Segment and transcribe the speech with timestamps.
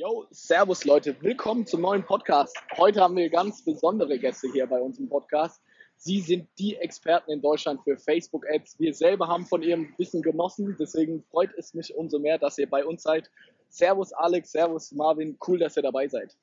[0.00, 2.56] Yo, Servus Leute, willkommen zum neuen Podcast.
[2.78, 5.62] Heute haben wir ganz besondere Gäste hier bei uns im Podcast.
[5.98, 8.80] Sie sind die Experten in Deutschland für Facebook-Ads.
[8.80, 12.70] Wir selber haben von ihrem Wissen genossen, deswegen freut es mich umso mehr, dass ihr
[12.70, 13.30] bei uns seid.
[13.68, 16.34] Servus Alex, Servus Marvin, cool, dass ihr dabei seid.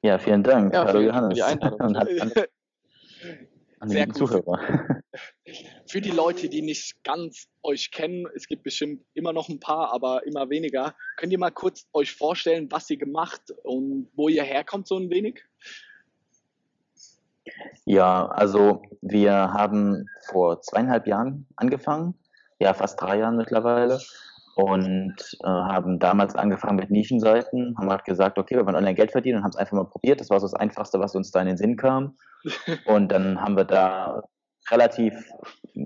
[0.00, 0.72] Ja, vielen Dank.
[0.72, 1.34] Ja, Hallo vielen Johannes.
[1.34, 1.94] Die Einladung.
[3.84, 4.12] An, Sehr die.
[4.12, 4.58] Zuhörer.
[5.86, 9.92] Für die Leute, die nicht ganz euch kennen, es gibt bestimmt immer noch ein paar,
[9.92, 14.42] aber immer weniger, könnt ihr mal kurz euch vorstellen, was ihr gemacht und wo ihr
[14.42, 15.44] herkommt so ein wenig?
[17.84, 22.14] Ja, also wir haben vor zweieinhalb Jahren angefangen,
[22.58, 24.00] ja fast drei Jahren mittlerweile,
[24.54, 29.10] und äh, haben damals angefangen mit Nischenseiten, haben halt gesagt, okay, wir wollen online Geld
[29.10, 30.20] verdienen und haben es einfach mal probiert.
[30.20, 32.16] Das war so das Einfachste, was uns da in den Sinn kam.
[32.84, 34.22] Und dann haben wir da
[34.70, 35.14] relativ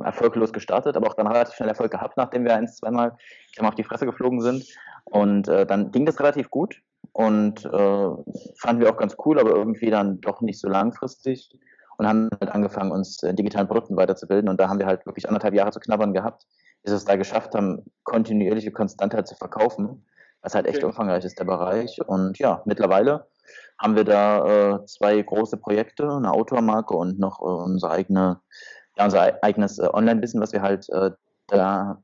[0.05, 3.17] erfolglos gestartet, aber auch dann relativ schnell Erfolg gehabt, nachdem wir ein, zweimal
[3.61, 4.67] auf die Fresse geflogen sind.
[5.05, 6.80] Und äh, dann ging das relativ gut
[7.13, 8.09] und äh,
[8.59, 11.51] fanden wir auch ganz cool, aber irgendwie dann doch nicht so langfristig
[11.97, 14.49] und haben halt angefangen, uns in digitalen Produkten weiterzubilden.
[14.49, 16.45] Und da haben wir halt wirklich anderthalb Jahre zu knabbern gehabt,
[16.89, 20.07] bis wir es da geschafft haben, kontinuierliche Konstantheit zu verkaufen,
[20.41, 20.87] was halt echt Okay.
[20.87, 22.01] umfangreich ist, der Bereich.
[22.07, 23.27] Und ja, mittlerweile
[23.79, 28.41] haben wir da äh, zwei große Projekte, eine Outdoor-Marke und noch äh, unsere eigene,
[28.97, 31.11] ja, unser ei- eigenes äh, Online-Wissen, was wir halt äh,
[31.49, 32.03] da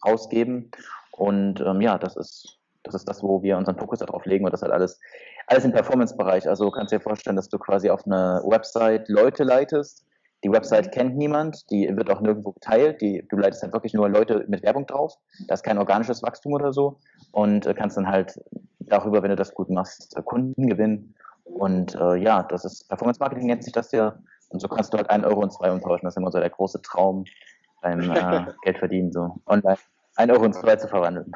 [0.00, 0.70] ausgeben.
[1.12, 4.52] Und ähm, ja, das ist, das ist das, wo wir unseren Fokus darauf legen und
[4.52, 4.98] das halt alles,
[5.46, 6.48] alles im Performance-Bereich.
[6.48, 10.04] Also kannst dir vorstellen, dass du quasi auf eine Website Leute leitest.
[10.46, 13.00] Die Website kennt niemand, die wird auch nirgendwo geteilt.
[13.00, 15.18] Die, du leitest halt wirklich nur Leute mit Werbung drauf.
[15.48, 17.00] Da ist kein organisches Wachstum oder so.
[17.32, 18.40] Und äh, kannst dann halt
[18.78, 21.16] darüber, wenn du das gut machst, äh, Kunden gewinnen.
[21.42, 24.16] Und äh, ja, das ist Performance Marketing nennt sich das ja.
[24.50, 26.04] Und so kannst du halt 1 Euro in 2 umtauschen.
[26.04, 27.24] Das ist immer so der große Traum
[27.82, 29.78] beim äh, Geldverdienen, so online
[30.14, 31.32] 1 Euro in 2 zu verwandeln.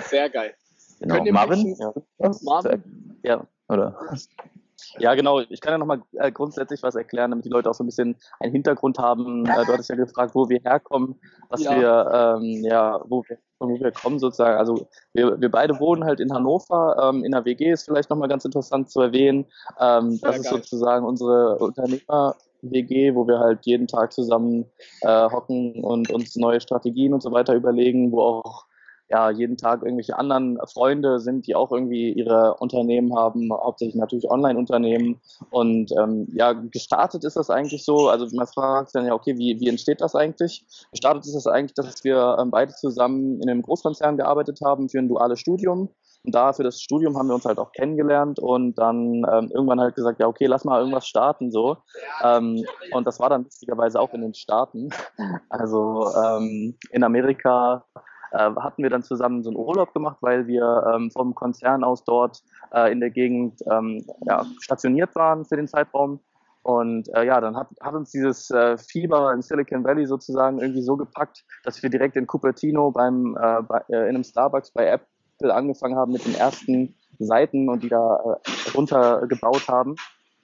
[0.00, 0.52] Sehr geil.
[0.98, 1.24] Genau.
[1.30, 1.76] Marvin?
[2.18, 2.42] Was?
[2.42, 3.20] Marvin?
[3.22, 3.96] Ja, Oder?
[4.98, 5.40] ja, genau.
[5.40, 8.16] Ich kann ja nochmal äh, grundsätzlich was erklären, damit die Leute auch so ein bisschen
[8.40, 9.44] einen Hintergrund haben.
[9.46, 11.76] Äh, du hattest ja gefragt, wo wir herkommen, was Ja.
[11.76, 14.58] wir, ähm, ja, wo wir, von wo wir kommen sozusagen.
[14.58, 16.96] Also wir, wir beide wohnen halt in Hannover.
[17.10, 19.46] Ähm, in der WG ist vielleicht nochmal ganz interessant zu erwähnen.
[19.78, 24.66] Ähm, das ist sozusagen unsere Unternehmer-WG, wo wir halt jeden Tag zusammen
[25.02, 28.66] äh, hocken und uns neue Strategien und so weiter überlegen, wo auch
[29.10, 34.30] ja, jeden Tag irgendwelche anderen Freunde sind, die auch irgendwie ihre Unternehmen haben, hauptsächlich natürlich
[34.30, 35.20] Online-Unternehmen.
[35.50, 39.58] Und ähm, ja, gestartet ist das eigentlich so, also man fragt dann ja, okay, wie,
[39.58, 40.64] wie entsteht das eigentlich?
[40.92, 44.98] Gestartet ist das eigentlich, dass wir ähm, beide zusammen in einem Großkonzern gearbeitet haben für
[44.98, 45.88] ein duales Studium.
[46.22, 49.80] Und da für das Studium haben wir uns halt auch kennengelernt und dann ähm, irgendwann
[49.80, 51.78] halt gesagt, ja, okay, lass mal irgendwas starten so.
[52.22, 54.90] Ähm, und das war dann lustigerweise auch in den Staaten.
[55.48, 57.84] Also ähm, in Amerika
[58.32, 62.04] äh, hatten wir dann zusammen so einen Urlaub gemacht, weil wir ähm, vom Konzern aus
[62.04, 62.42] dort
[62.72, 66.20] äh, in der Gegend ähm, ja, stationiert waren für den Zeitraum.
[66.62, 70.82] Und äh, ja, dann hat, hat uns dieses äh, Fieber in Silicon Valley sozusagen irgendwie
[70.82, 74.86] so gepackt, dass wir direkt in Cupertino beim, äh, bei, äh, in einem Starbucks bei
[74.86, 79.96] Apple angefangen haben mit den ersten Seiten und die da äh, runtergebaut haben.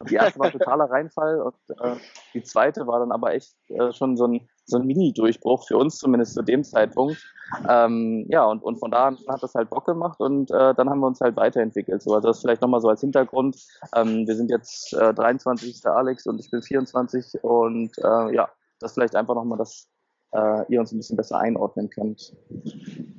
[0.09, 1.97] Die erste war totaler Reinfall und äh,
[2.35, 5.99] die zweite war dann aber echt äh, schon so ein, so ein Mini-Durchbruch für uns
[5.99, 7.22] zumindest zu dem Zeitpunkt.
[7.69, 10.91] Ähm, ja, und, und von da an hat das halt Bock gemacht und äh, dann
[10.91, 12.03] haben wir uns halt weiterentwickelt.
[12.03, 13.56] So, also das vielleicht nochmal so als Hintergrund.
[13.94, 18.34] Ähm, wir sind jetzt äh, 23 ist der Alex und ich bin 24 und äh,
[18.34, 18.49] ja,
[18.81, 19.88] das vielleicht einfach nochmal, dass
[20.37, 22.35] äh, ihr uns ein bisschen besser einordnen könnt.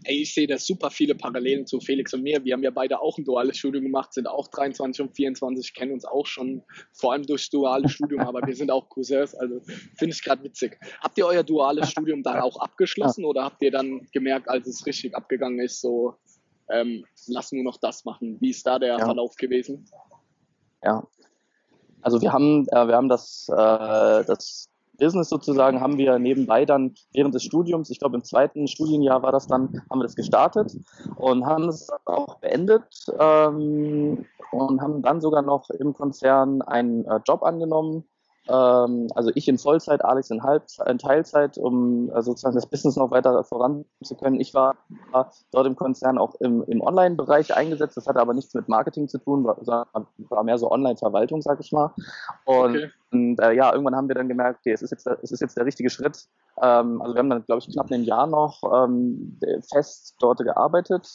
[0.04, 2.44] Ey, ich sehe da super viele Parallelen zu Felix und mir.
[2.44, 5.94] Wir haben ja beide auch ein duales Studium gemacht, sind auch 23 und 24, kennen
[5.94, 6.64] uns auch schon,
[6.94, 9.60] vor allem durchs duale Studium, aber wir sind auch Cousins, also
[9.98, 10.80] finde ich gerade witzig.
[11.02, 14.86] Habt ihr euer duales Studium dann auch abgeschlossen oder habt ihr dann gemerkt, als es
[14.86, 16.16] richtig abgegangen ist, so,
[16.70, 18.38] ähm, lass nur noch das machen?
[18.40, 19.06] Wie ist da der Ja.
[19.06, 19.86] Verlauf gewesen?
[20.84, 21.08] Ja.
[22.02, 26.94] Also wir haben, äh, wir haben das, äh, das Business sozusagen haben wir nebenbei dann
[27.14, 30.76] während des Studiums, ich glaube im zweiten Studienjahr war das dann, haben wir das gestartet
[31.16, 37.20] und haben es auch beendet ähm, und haben dann sogar noch im Konzern einen äh,
[37.28, 38.06] Job angenommen.
[38.50, 42.96] Ähm, also ich in Vollzeit, Alex in, Halb in Teilzeit, um äh, sozusagen das Business
[42.96, 44.40] noch weiter voran zu können.
[44.40, 44.76] Ich war
[45.52, 47.98] dort im Konzern auch im, im Online-Bereich eingesetzt.
[47.98, 49.58] Das hatte aber nichts mit Marketing zu tun, war,
[50.30, 51.94] war mehr so Online-Verwaltung, sag ich mal.
[52.46, 52.90] Und, Okay.
[53.12, 55.42] und äh, ja, irgendwann haben wir dann gemerkt, okay, es ist jetzt, der- es ist
[55.42, 56.26] jetzt der richtige Schritt.
[56.62, 59.40] Ähm, also wir haben dann, glaube ich, knapp ein Jahr noch ähm,
[59.72, 61.08] fest dort gearbeitet.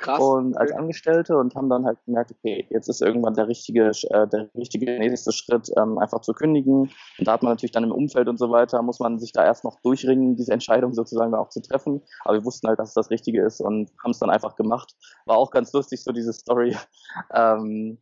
[0.00, 0.18] Krass.
[0.18, 4.26] Und als Angestellte und haben dann halt gemerkt, okay, jetzt ist irgendwann der richtige, äh,
[4.26, 6.90] der richtige nächste Schritt, ähm, einfach zu kündigen.
[7.18, 9.44] Und da hat man natürlich dann im Umfeld und so weiter, muss man sich da
[9.44, 12.00] erst noch durchringen, diese Entscheidung sozusagen auch zu treffen.
[12.24, 14.94] Aber wir wussten halt, dass es das Richtige ist und haben es dann einfach gemacht.
[15.26, 16.74] War auch ganz lustig, so diese Story,
[17.34, 17.98] ähm,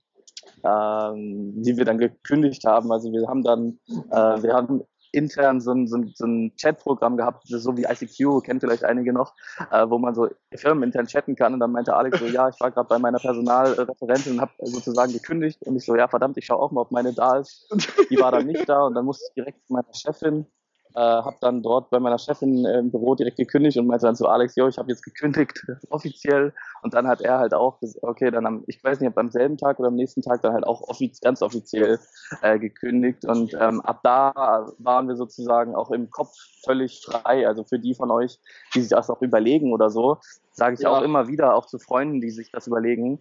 [0.65, 2.93] ähm, die wir dann gekündigt haben.
[2.93, 7.17] Also wir haben dann, äh, wir haben intern so ein, so ein, so ein Chatprogramm
[7.17, 9.35] gehabt, so wie ICQ, kennt vielleicht einige noch,
[9.71, 11.55] äh, wo man so firmenintern chatten kann.
[11.55, 15.13] Und dann meinte Alex so, ja, ich war gerade bei meiner Personalreferentin und habe sozusagen
[15.13, 15.63] gekündigt.
[15.63, 17.69] Und ich so, ja, verdammt, ich schaue auch mal, ob meine da ist.
[18.11, 20.47] Die war dann nicht da und dann musste ich direkt zu meiner Chefin
[20.95, 24.27] äh, habe dann dort bei meiner Chefin im Büro direkt gekündigt und meinte dann zu
[24.27, 26.53] Alex, jo, ich habe jetzt gekündigt, offiziell.
[26.83, 29.57] Und dann hat er halt auch, okay, dann am, ich weiß nicht, ob am selben
[29.57, 31.99] Tag oder am nächsten Tag dann halt auch offiz ganz offiziell
[32.43, 33.25] äh, gekündigt.
[33.25, 37.47] Und ähm, ab da waren wir sozusagen auch im Kopf völlig frei.
[37.47, 38.39] Also für die von euch,
[38.75, 40.19] die sich das auch überlegen oder so,
[40.53, 40.91] sage ich ja.
[40.91, 43.21] auch immer wieder, auch zu Freunden, die sich das überlegen,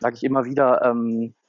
[0.00, 1.43] sage ich immer wieder, ähm, äh,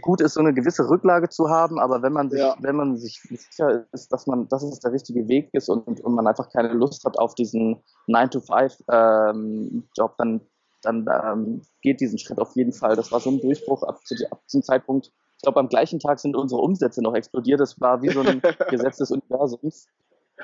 [0.00, 2.56] gut ist, so eine gewisse Rücklage zu haben, aber wenn man sich, ja.
[2.60, 6.14] wenn man sich sicher ist, dass man, dass es der richtige Weg ist und, und
[6.14, 10.40] man einfach keine Lust hat auf diesen 9-to-5-Job, ähm, dann,
[10.82, 12.96] dann ähm, geht diesen Schritt auf jeden Fall.
[12.96, 15.12] Das war so ein Durchbruch ab, zu, ab zum Zeitpunkt.
[15.36, 17.60] Ich glaube, am gleichen Tag sind unsere Umsätze noch explodiert.
[17.60, 19.88] Das war wie so ein Gesetz des Universums.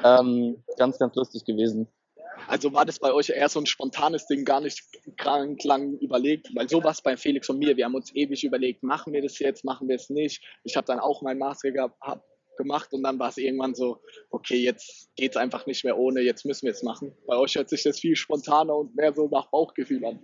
[0.03, 1.89] Ähm, ganz, ganz lustig gewesen.
[2.49, 4.83] Also war das bei euch eher so ein spontanes Ding, gar nicht
[5.19, 9.13] krank lang überlegt, weil sowas bei Felix und mir, wir haben uns ewig überlegt, machen
[9.13, 10.43] wir das jetzt, machen wir es nicht.
[10.65, 12.25] Ich habe dann auch mein Master gehabt,
[12.57, 14.01] gemacht und dann war es irgendwann so,
[14.31, 17.15] okay, jetzt geht es einfach nicht mehr ohne, jetzt müssen wir es machen.
[17.27, 20.19] Bei euch hört sich das viel spontaner und mehr so nach Bauchgefühl an.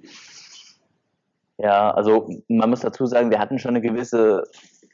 [1.58, 4.44] Ja, also man muss dazu sagen, wir hatten schon eine gewisse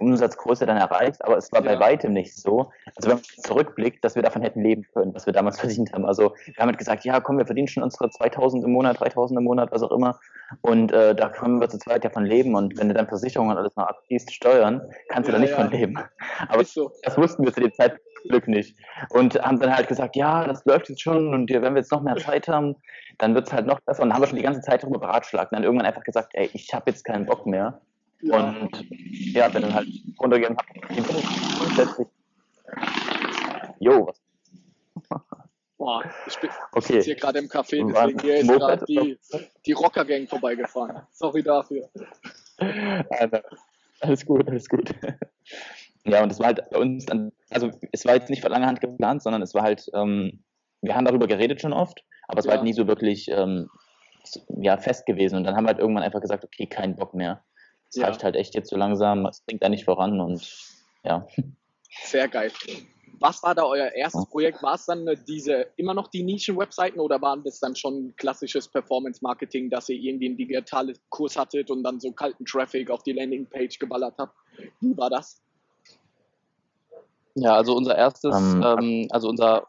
[0.01, 1.75] Umsatzgröße dann erreicht, aber es war ja.
[1.75, 2.71] bei weitem nicht so.
[2.97, 6.07] Also wenn man zurückblickt, dass wir davon hätten leben können, was wir damals verdient haben.
[6.07, 9.39] Also wir haben halt gesagt, ja komm, wir verdienen schon unsere 2000 im Monat, 3000
[9.39, 10.19] im Monat, was auch immer.
[10.63, 12.55] Und äh, da können wir zu zweit davon leben.
[12.55, 15.51] Und wenn du dann Versicherungen und alles noch abgibst, Steuern, kannst du ja, da nicht
[15.51, 15.57] ja.
[15.57, 15.99] von leben.
[16.49, 16.91] Aber so.
[17.03, 18.77] das wussten wir zu dem Zeitpunkt nicht.
[19.11, 22.03] Und haben dann halt gesagt, ja, das läuft jetzt schon und wenn wir jetzt noch
[22.03, 22.77] mehr Zeit haben,
[23.19, 24.03] dann wird es halt noch besser.
[24.03, 25.53] Und dann haben wir schon die ganze Zeit darüber beratschlagt.
[25.53, 27.81] Und dann irgendwann einfach gesagt, ey, ich habe jetzt keinen Bock mehr.
[28.23, 28.87] Und
[29.33, 29.89] ja, bin dann halt
[30.19, 32.09] runtergegangen, hab die grundsätzlich.
[33.79, 34.21] Jo, was?
[35.79, 36.95] Boah, ich bin okay.
[36.97, 39.19] jetzt hier gerade im Café, deswegen hier ist gerade die,
[39.65, 41.07] die Rocker-Gang vorbeigefahren.
[41.11, 41.89] Sorry dafür.
[42.59, 43.43] Alter.
[44.01, 44.95] Alles gut, alles gut.
[46.05, 48.67] Ja, und es war halt bei uns dann, also es war jetzt nicht von langer
[48.67, 50.43] Hand geplant, sondern es war halt, ähm,
[50.81, 52.51] wir haben darüber geredet schon oft, aber es ja.
[52.51, 53.69] war halt nie so wirklich ähm,
[54.49, 55.37] ja, fest gewesen.
[55.37, 57.43] Und dann haben wir halt irgendwann einfach gesagt, okay, kein Bock mehr.
[57.91, 58.07] Es ja.
[58.07, 60.49] reicht halt echt jetzt so langsam, es bringt da nicht voran und
[61.05, 61.27] ja.
[62.05, 62.53] Sehr geil.
[63.19, 64.63] Was war da euer erstes Projekt?
[64.63, 69.69] War es dann diese immer noch die Nischen-Webseiten oder waren das dann schon klassisches Performance-Marketing,
[69.69, 73.79] dass ihr irgendwie einen digitalen Kurs hattet und dann so kalten Traffic auf die Landingpage
[73.79, 74.35] geballert habt?
[74.81, 75.43] Wie war das?
[77.35, 79.67] Ja, also unser erstes, ähm, ähm, also unser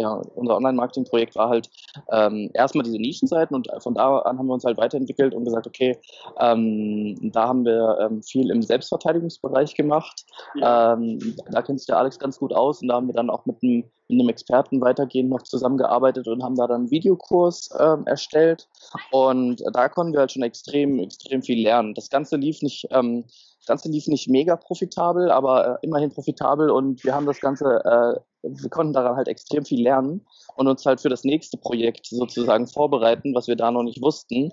[0.00, 1.70] ja, unser Online-Marketing-Projekt war halt
[2.10, 5.66] ähm, erstmal diese Nischenseiten und von da an haben wir uns halt weiterentwickelt und gesagt,
[5.66, 5.98] okay,
[6.38, 10.24] ähm, da haben wir ähm, viel im Selbstverteidigungsbereich gemacht.
[10.54, 10.94] Ja.
[10.94, 13.44] Ähm, da kennt sich der Alex ganz gut aus und da haben wir dann auch
[13.44, 18.06] mit einem, mit einem Experten weitergehend noch zusammengearbeitet und haben da dann einen Videokurs ähm,
[18.06, 18.68] erstellt
[19.10, 21.94] und da konnten wir halt schon extrem, extrem viel lernen.
[21.94, 23.24] Das Ganze lief nicht ähm,
[23.60, 27.84] das Ganze lief nicht mega profitabel, aber äh, immerhin profitabel und wir haben das Ganze,
[27.84, 30.26] äh, wir konnten daran halt extrem viel lernen
[30.56, 34.52] und uns halt für das nächste Projekt sozusagen vorbereiten, was wir da noch nicht wussten.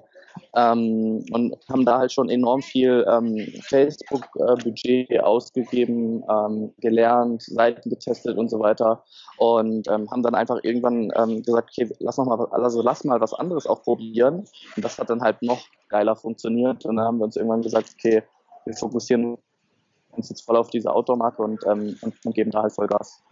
[0.56, 7.90] Ähm, und haben da halt schon enorm viel ähm, Facebook-Budget äh, ausgegeben, ähm, gelernt, Seiten
[7.90, 9.04] getestet und so weiter
[9.38, 13.20] und ähm, haben dann einfach irgendwann ähm, gesagt, okay, lass noch mal, also lass mal
[13.20, 14.46] was anderes auch probieren
[14.76, 17.90] und das hat dann halt noch geiler funktioniert und dann haben wir uns irgendwann gesagt,
[17.98, 18.22] okay,
[18.68, 19.38] wir fokussieren
[20.12, 23.24] uns jetzt voll auf diese Outdoor-Marke und, ähm, und, geben da halt Vollgas.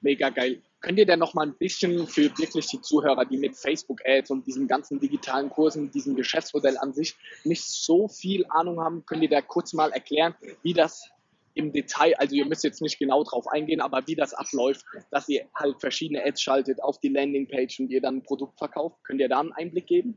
[0.00, 0.62] Mega geil.
[0.80, 4.46] Könnt ihr denn noch mal ein bisschen für wirklich die Zuhörer, die mit Facebook-Ads und
[4.46, 9.28] diesen ganzen digitalen Kursen, diesem Geschäftsmodell an sich nicht so viel Ahnung haben, könnt ihr
[9.28, 11.10] da kurz mal erklären, wie das
[11.54, 15.28] im Detail, also ihr müsst jetzt nicht genau drauf eingehen, aber wie das abläuft, dass
[15.28, 18.98] ihr halt verschiedene Ads schaltet auf die Landingpage und ihr dann ein Produkt verkauft.
[19.02, 20.16] Könnt ihr da einen Einblick geben?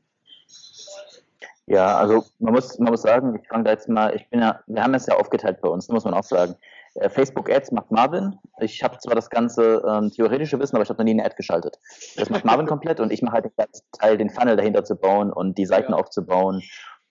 [1.71, 4.59] Ja, also man muss, man muss sagen, ich fange da jetzt mal, ich bin ja,
[4.67, 6.55] wir haben es ja aufgeteilt bei uns, muss man auch sagen.
[6.95, 8.37] Äh, Facebook Ads macht Marvin.
[8.59, 11.35] Ich habe zwar das ganze ähm, theoretische Wissen, aber ich habe noch nie eine Ad
[11.37, 11.79] geschaltet.
[12.17, 14.97] Das macht Marvin komplett und ich mache halt den ganzen Teil, den Funnel dahinter zu
[14.97, 15.97] bauen und die Seiten ja.
[15.97, 16.61] aufzubauen.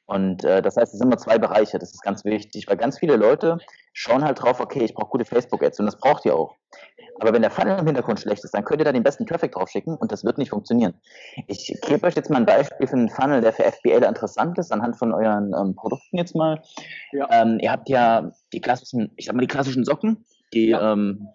[0.05, 2.99] Und äh, das heißt, es sind immer zwei Bereiche, das ist ganz wichtig, weil ganz
[2.99, 3.57] viele Leute
[3.95, 6.57] schauen halt drauf, okay, ich brauche gute Facebook-Ads und das braucht ihr auch.
[7.21, 9.53] Aber wenn der Funnel im Hintergrund schlecht ist, dann könnt ihr da den besten Traffic
[9.53, 10.95] drauf schicken und das wird nicht funktionieren.
[11.47, 14.73] Ich gebe euch jetzt mal ein Beispiel für einen Funnel, der für FBA interessant ist,
[14.73, 16.63] anhand von euren ähm, Produkten jetzt mal.
[17.13, 17.29] Ja.
[17.31, 20.25] Ähm, ihr habt ja die klassischen, ich sag mal, die klassischen Socken,
[20.55, 20.93] die ja.
[20.93, 21.29] ähm,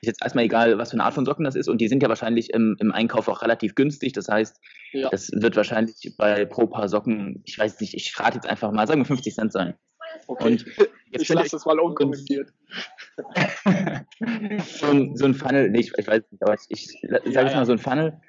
[0.00, 2.02] ist jetzt erstmal egal, was für eine Art von Socken das ist und die sind
[2.02, 4.14] ja wahrscheinlich im, im Einkauf auch relativ günstig.
[4.14, 4.58] Das heißt,
[4.92, 5.10] ja.
[5.10, 8.86] das wird wahrscheinlich bei pro Paar Socken, ich weiß nicht, ich rate jetzt einfach mal,
[8.86, 9.74] sagen wir 50 Cent sein.
[10.26, 10.44] Okay.
[10.44, 10.66] Und
[11.10, 12.52] jetzt ich lasse das mal unkommentiert.
[14.80, 17.42] so, ein, so ein Funnel, nee, ich, ich weiß nicht, aber ich, ich sage ja,
[17.42, 18.20] jetzt mal so ein Funnel,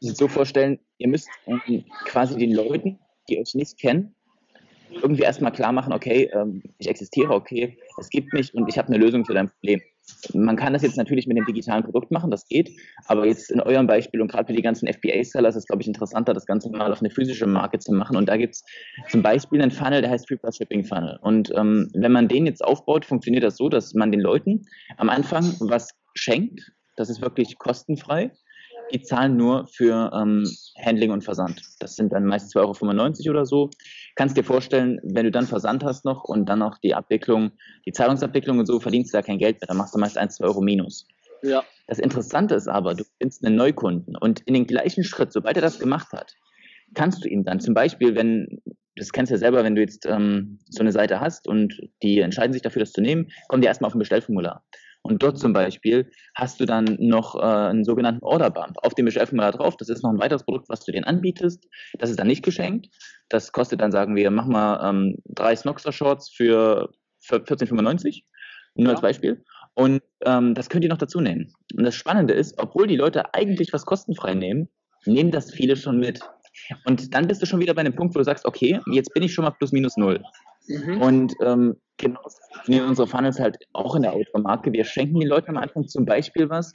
[0.00, 1.28] sich so vorstellen, ihr müsst
[2.04, 4.14] quasi den Leuten, die euch nicht kennen,
[4.90, 8.88] irgendwie erstmal klar machen, okay, ähm, ich existiere, okay, es gibt mich und ich habe
[8.88, 9.80] eine Lösung für dein Problem.
[10.32, 12.70] Man kann das jetzt natürlich mit dem digitalen Produkt machen, das geht,
[13.06, 15.88] aber jetzt in eurem Beispiel und gerade für die ganzen FBA-Seller ist es, glaube ich,
[15.88, 18.16] interessanter, das Ganze mal auf eine physische Marke zu machen.
[18.16, 18.64] Und da gibt es
[19.10, 21.18] zum Beispiel einen Funnel, der heißt Free Plus Shipping Funnel.
[21.22, 25.08] Und ähm, wenn man den jetzt aufbaut, funktioniert das so, dass man den Leuten am
[25.08, 28.30] Anfang was schenkt, das ist wirklich kostenfrei
[28.92, 30.48] die zahlen nur für ähm,
[30.82, 31.62] Handling und Versand.
[31.80, 33.70] Das sind dann meist 2,95 Euro oder so.
[34.14, 37.52] Kannst dir vorstellen, wenn du dann Versand hast noch und dann noch die Abwicklung,
[37.86, 39.68] die Zahlungsabwicklung und so, verdienst du da kein Geld mehr.
[39.68, 41.06] Dann machst du meist 1, 2 Euro minus.
[41.42, 41.64] Ja.
[41.86, 45.62] Das Interessante ist aber, du findest einen Neukunden und in den gleichen Schritt, sobald er
[45.62, 46.34] das gemacht hat,
[46.94, 48.62] kannst du ihm dann zum Beispiel, wenn,
[48.96, 52.20] das kennst du ja selber, wenn du jetzt ähm, so eine Seite hast und die
[52.20, 54.64] entscheiden sich dafür, das zu nehmen, kommen die erstmal auf ein Bestellformular.
[55.06, 59.04] Und dort zum Beispiel hast du dann noch äh, einen sogenannten Order Bump auf dem
[59.04, 59.76] Beschäftigungsformular drauf.
[59.76, 61.68] Das ist noch ein weiteres Produkt, was du denen anbietest.
[61.98, 62.88] Das ist dann nicht geschenkt.
[63.28, 66.88] Das kostet dann, sagen wir, mach mal ähm, drei Snoxer Shorts für,
[67.20, 68.22] für 14,95.
[68.76, 68.92] Nur ja.
[68.92, 69.44] als Beispiel.
[69.74, 71.52] Und ähm, das könnt ihr noch dazu nehmen.
[71.76, 74.70] Und das Spannende ist, obwohl die Leute eigentlich was kostenfrei nehmen,
[75.04, 76.20] nehmen das viele schon mit.
[76.86, 79.22] Und dann bist du schon wieder bei einem Punkt, wo du sagst, okay, jetzt bin
[79.22, 80.22] ich schon mal plus minus null.
[80.66, 81.02] Mhm.
[81.02, 82.20] Und ähm, genau
[82.52, 84.72] funktionieren unsere Funnels halt auch in der Automarke.
[84.72, 86.72] Wir schenken den Leuten am Anfang zum Beispiel was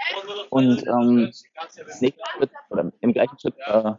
[0.50, 1.32] und ähm,
[1.98, 2.16] Schritt,
[2.70, 3.94] oder im gleichen Schritt äh,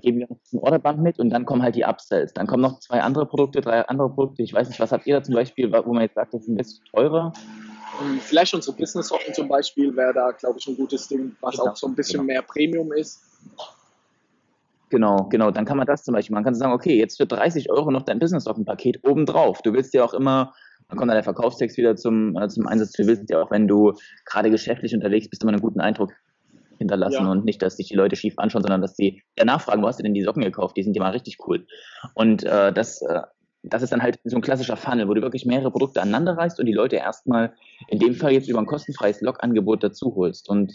[0.00, 2.32] geben wir uns ein Orderband mit und dann kommen halt die Upsells.
[2.32, 4.42] Dann kommen noch zwei andere Produkte, drei andere Produkte.
[4.42, 6.48] Ich weiß nicht, was habt ihr da zum Beispiel, wo man jetzt sagt, das ist
[6.48, 7.32] ein bisschen teurer?
[8.02, 11.70] Ähm, vielleicht unsere Business-Socken zum Beispiel wäre da, glaube ich, ein gutes Ding, was genau,
[11.70, 12.32] auch so ein bisschen genau.
[12.32, 13.22] mehr Premium ist.
[14.90, 15.50] Genau, genau.
[15.50, 18.02] Dann kann man das zum Beispiel, man kann sagen, okay, jetzt für 30 Euro noch
[18.02, 19.62] dein Business-Paket obendrauf.
[19.62, 20.52] Du willst ja auch immer,
[20.88, 22.92] dann kommt dann der Verkaufstext wieder zum, äh, zum Einsatz.
[22.92, 26.12] Du willst ja auch, wenn du gerade geschäftlich unterwegs bist, immer einen guten Eindruck
[26.78, 27.30] hinterlassen ja.
[27.30, 29.98] und nicht, dass sich die Leute schief anschauen, sondern dass die ja nachfragen, wo hast
[29.98, 30.76] du denn die Socken gekauft?
[30.76, 31.66] Die sind ja mal richtig cool.
[32.14, 33.22] Und äh, das, äh,
[33.62, 36.60] das ist dann halt so ein klassischer Funnel, wo du wirklich mehrere Produkte aneinander reißt
[36.60, 37.54] und die Leute erstmal
[37.88, 40.48] in dem Fall jetzt über ein kostenfreies Log-Angebot dazu holst.
[40.48, 40.74] Und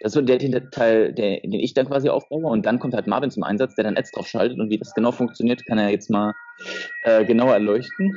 [0.00, 2.46] das ist der Teil, der, den ich dann quasi aufbaue.
[2.46, 4.58] Und dann kommt halt Marvin zum Einsatz, der dann Ads drauf schaltet.
[4.58, 6.34] Und wie das genau funktioniert, kann er jetzt mal
[7.04, 8.16] äh, genauer erleuchten.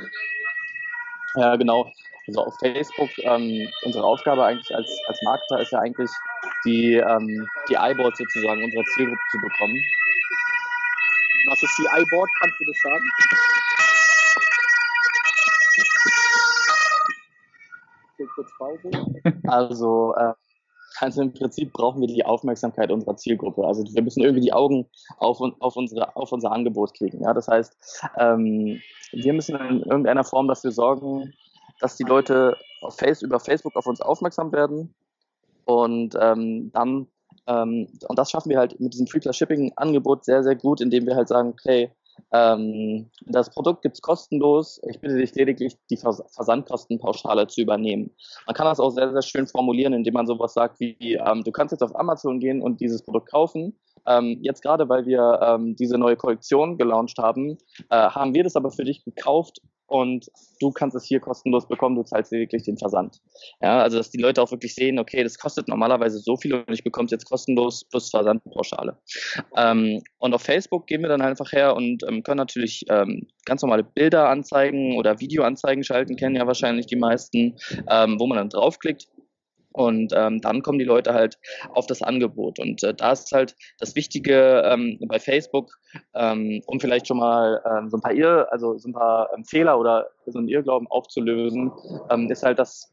[1.36, 1.90] Ja, genau.
[2.26, 6.10] Also auf Facebook, ähm, unsere Aufgabe eigentlich als, als Marketer ist ja eigentlich,
[6.64, 9.78] die, ähm, die iBoard sozusagen unserer Zielgruppe zu bekommen.
[11.48, 12.30] Was ist die iBoard?
[12.40, 13.04] Kannst du das sagen?
[19.46, 20.32] Also, äh,
[21.00, 23.66] also im Prinzip brauchen wir die Aufmerksamkeit unserer Zielgruppe.
[23.66, 24.86] Also wir müssen irgendwie die Augen
[25.18, 27.22] auf, auf, unsere, auf unser Angebot kriegen.
[27.22, 27.34] Ja?
[27.34, 27.76] Das heißt,
[28.18, 28.80] ähm,
[29.12, 31.32] wir müssen in irgendeiner Form dafür sorgen,
[31.80, 32.56] dass die Leute
[32.90, 34.94] Face, über Facebook auf uns aufmerksam werden
[35.64, 37.08] und ähm, dann
[37.46, 40.80] ähm, und das schaffen wir halt mit diesem Free Class Shipping Angebot sehr, sehr gut,
[40.80, 41.90] indem wir halt sagen, okay,
[42.32, 44.80] ähm, das Produkt gibt es kostenlos.
[44.88, 48.10] Ich bitte dich lediglich, die Vers Versandkostenpauschale zu übernehmen.
[48.46, 51.52] Man kann das auch sehr, sehr schön formulieren, indem man sowas sagt wie, ähm, du
[51.52, 53.78] kannst jetzt auf Amazon gehen und dieses Produkt kaufen.
[54.06, 57.56] Ähm, jetzt gerade, weil wir ähm, diese neue Kollektion gelauncht haben,
[57.90, 60.26] äh, haben wir das aber für dich gekauft und
[60.60, 63.20] du kannst es hier kostenlos bekommen, du zahlst lediglich den Versand.
[63.60, 66.72] Ja, also dass die Leute auch wirklich sehen, okay, das kostet normalerweise so viel und
[66.72, 68.96] ich bekomme es jetzt kostenlos plus Versandpauschale.
[69.56, 73.62] Ähm, und auf Facebook gehen wir dann einfach her und ähm, können natürlich ähm, ganz
[73.62, 77.56] normale Bilder anzeigen oder Videoanzeigen schalten, kennen ja wahrscheinlich die meisten,
[77.90, 79.08] ähm, wo man dann draufklickt
[79.74, 81.36] und ähm, dann kommen die Leute halt
[81.70, 82.60] auf das Angebot.
[82.60, 85.72] Und äh, da ist halt das Wichtige ähm, bei Facebook,
[86.14, 89.44] ähm, um vielleicht schon mal ähm, so ein paar Irr, also so ein paar ähm,
[89.44, 91.72] Fehler oder so einen Irrglauben aufzulösen,
[92.08, 92.92] ähm, ist halt, dass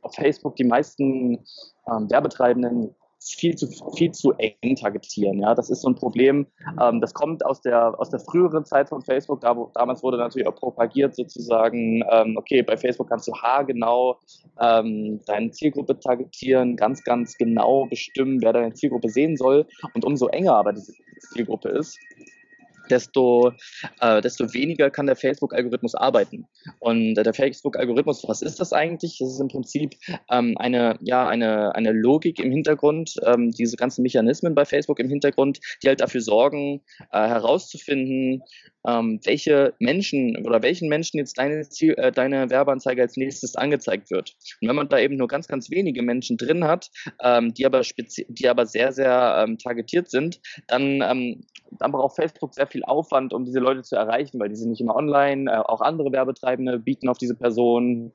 [0.00, 1.44] auf Facebook die meisten
[1.86, 2.92] ähm, Werbetreibenden
[3.22, 5.40] viel zu, viel zu eng targetieren.
[5.40, 6.46] Ja, das ist so ein Problem.
[6.80, 9.40] Ähm, das kommt aus der, aus der früheren Zeit von Facebook.
[9.40, 14.18] Da, wo, damals wurde natürlich auch propagiert sozusagen, ähm, okay, bei Facebook kannst du haargenau
[14.60, 19.66] ähm, deine Zielgruppe targetieren, ganz, ganz genau bestimmen, wer deine Zielgruppe sehen soll.
[19.94, 20.92] Und umso enger aber diese
[21.32, 21.98] Zielgruppe ist,
[22.92, 23.52] desto,
[24.00, 26.46] äh, desto weniger kann der Facebook-Algorithmus arbeiten.
[26.78, 29.18] Und äh, der Facebook-Algorithmus, was ist das eigentlich?
[29.18, 29.94] Das ist im Prinzip
[30.30, 35.08] ähm, eine, ja, eine, eine Logik im Hintergrund, ähm, diese ganzen Mechanismen bei Facebook im
[35.08, 38.42] Hintergrund, die halt dafür sorgen, äh, herauszufinden,
[38.86, 44.10] ähm, welche Menschen oder welchen Menschen jetzt deine, Ziel, äh, deine Werbeanzeige als nächstes angezeigt
[44.10, 44.34] wird.
[44.60, 46.90] Und wenn man da eben nur ganz, ganz wenige Menschen drin hat,
[47.22, 47.82] ähm, die, aber
[48.28, 51.00] die aber sehr, sehr ähm, targetiert sind, dann,
[51.78, 54.80] dann braucht Facebook sehr viel Aufwand, um diese Leute zu erreichen, weil die sind nicht
[54.80, 58.12] immer online, äh, auch andere Werbetreibende bieten auf diese Personen.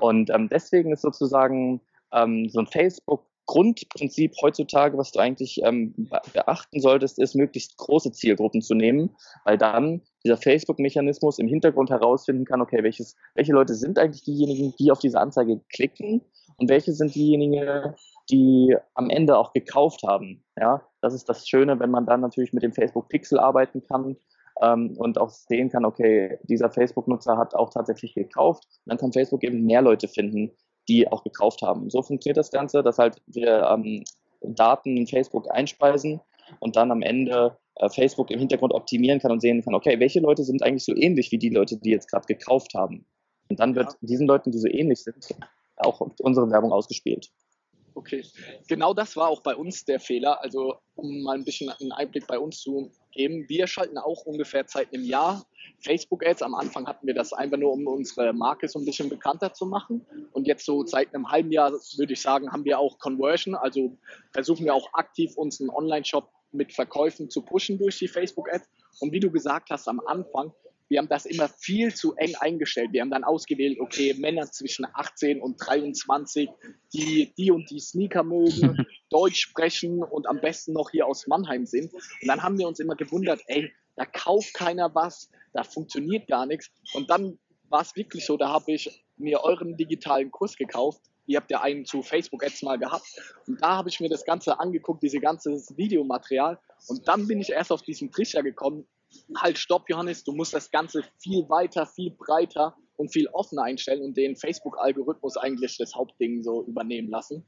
[0.00, 1.80] Und ähm, deswegen ist sozusagen
[2.12, 8.12] ähm, so ein Facebook Grundprinzip heutzutage, was du eigentlich ähm, beachten solltest, ist, möglichst große
[8.12, 13.74] Zielgruppen zu nehmen, weil dann dieser Facebook-Mechanismus im Hintergrund herausfinden kann, okay, welches, welche Leute
[13.74, 16.22] sind eigentlich diejenigen, die auf diese Anzeige klicken
[16.56, 17.94] und welche sind diejenigen,
[18.30, 20.44] die am Ende auch gekauft haben.
[20.58, 24.16] Ja, das ist das Schöne, wenn man dann natürlich mit dem Facebook Pixel arbeiten kann
[24.60, 28.64] ähm, und auch sehen kann, okay, dieser Facebook-Nutzer hat auch tatsächlich gekauft.
[28.86, 30.52] Dann kann Facebook eben mehr Leute finden,
[30.88, 31.90] die auch gekauft haben.
[31.90, 34.04] So funktioniert das Ganze, dass halt wir ähm,
[34.40, 36.20] Daten in Facebook einspeisen
[36.60, 40.20] und dann am Ende äh, Facebook im Hintergrund optimieren kann und sehen kann, okay, welche
[40.20, 43.06] Leute sind eigentlich so ähnlich wie die Leute, die jetzt gerade gekauft haben.
[43.48, 45.28] Und dann wird diesen Leuten, die so ähnlich sind,
[45.76, 47.30] auch unsere Werbung ausgespielt.
[47.94, 48.24] Okay,
[48.68, 50.42] genau das war auch bei uns der Fehler.
[50.42, 54.66] Also um mal ein bisschen einen Einblick bei uns zu geben, wir schalten auch ungefähr
[54.66, 55.44] Zeit im Jahr
[55.80, 56.42] Facebook-Ads.
[56.42, 59.66] Am Anfang hatten wir das einfach nur, um unsere Marke so ein bisschen bekannter zu
[59.66, 60.06] machen.
[60.32, 63.54] Und jetzt so seit einem halben Jahr, würde ich sagen, haben wir auch Conversion.
[63.54, 63.96] Also
[64.32, 68.68] versuchen wir auch aktiv unseren Online-Shop mit Verkäufen zu pushen durch die Facebook-Ads.
[69.00, 70.52] Und wie du gesagt hast am Anfang,
[70.88, 72.92] wir haben das immer viel zu eng eingestellt.
[72.92, 76.48] Wir haben dann ausgewählt, okay, Männer zwischen 18 und 23,
[76.92, 81.66] die die und die Sneaker mögen, Deutsch sprechen und am besten noch hier aus Mannheim
[81.66, 81.92] sind.
[81.92, 86.46] Und dann haben wir uns immer gewundert, ey, da kauft keiner was, da funktioniert gar
[86.46, 86.70] nichts.
[86.94, 91.02] Und dann war es wirklich so, da habe ich mir euren digitalen Kurs gekauft.
[91.26, 93.06] Ihr habt ja einen zu Facebook Ads mal gehabt.
[93.46, 96.58] Und da habe ich mir das Ganze angeguckt, diese ganze Videomaterial.
[96.88, 98.86] Und dann bin ich erst auf diesen Trichter gekommen,
[99.36, 104.02] halt stopp, Johannes, du musst das Ganze viel weiter, viel breiter und viel offener einstellen
[104.02, 107.46] und den Facebook-Algorithmus eigentlich das Hauptding so übernehmen lassen.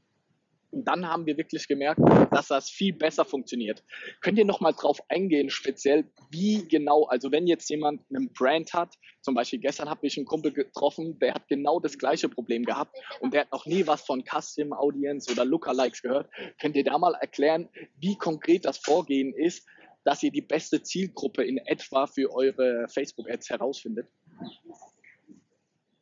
[0.75, 3.81] Und dann haben wir wirklich gemerkt, dass das viel besser funktioniert.
[4.19, 8.95] Könnt ihr nochmal drauf eingehen, speziell, wie genau, also wenn jetzt jemand einen Brand hat,
[9.21, 12.93] zum Beispiel gestern habe ich einen Kumpel getroffen, der hat genau das gleiche Problem gehabt
[13.21, 16.29] und der hat noch nie was von Custom Audience oder Lookalikes gehört.
[16.59, 19.65] Könnt ihr da mal erklären, wie konkret das Vorgehen ist,
[20.05, 24.07] dass ihr die beste Zielgruppe in etwa für eure Facebook-Ads herausfindet?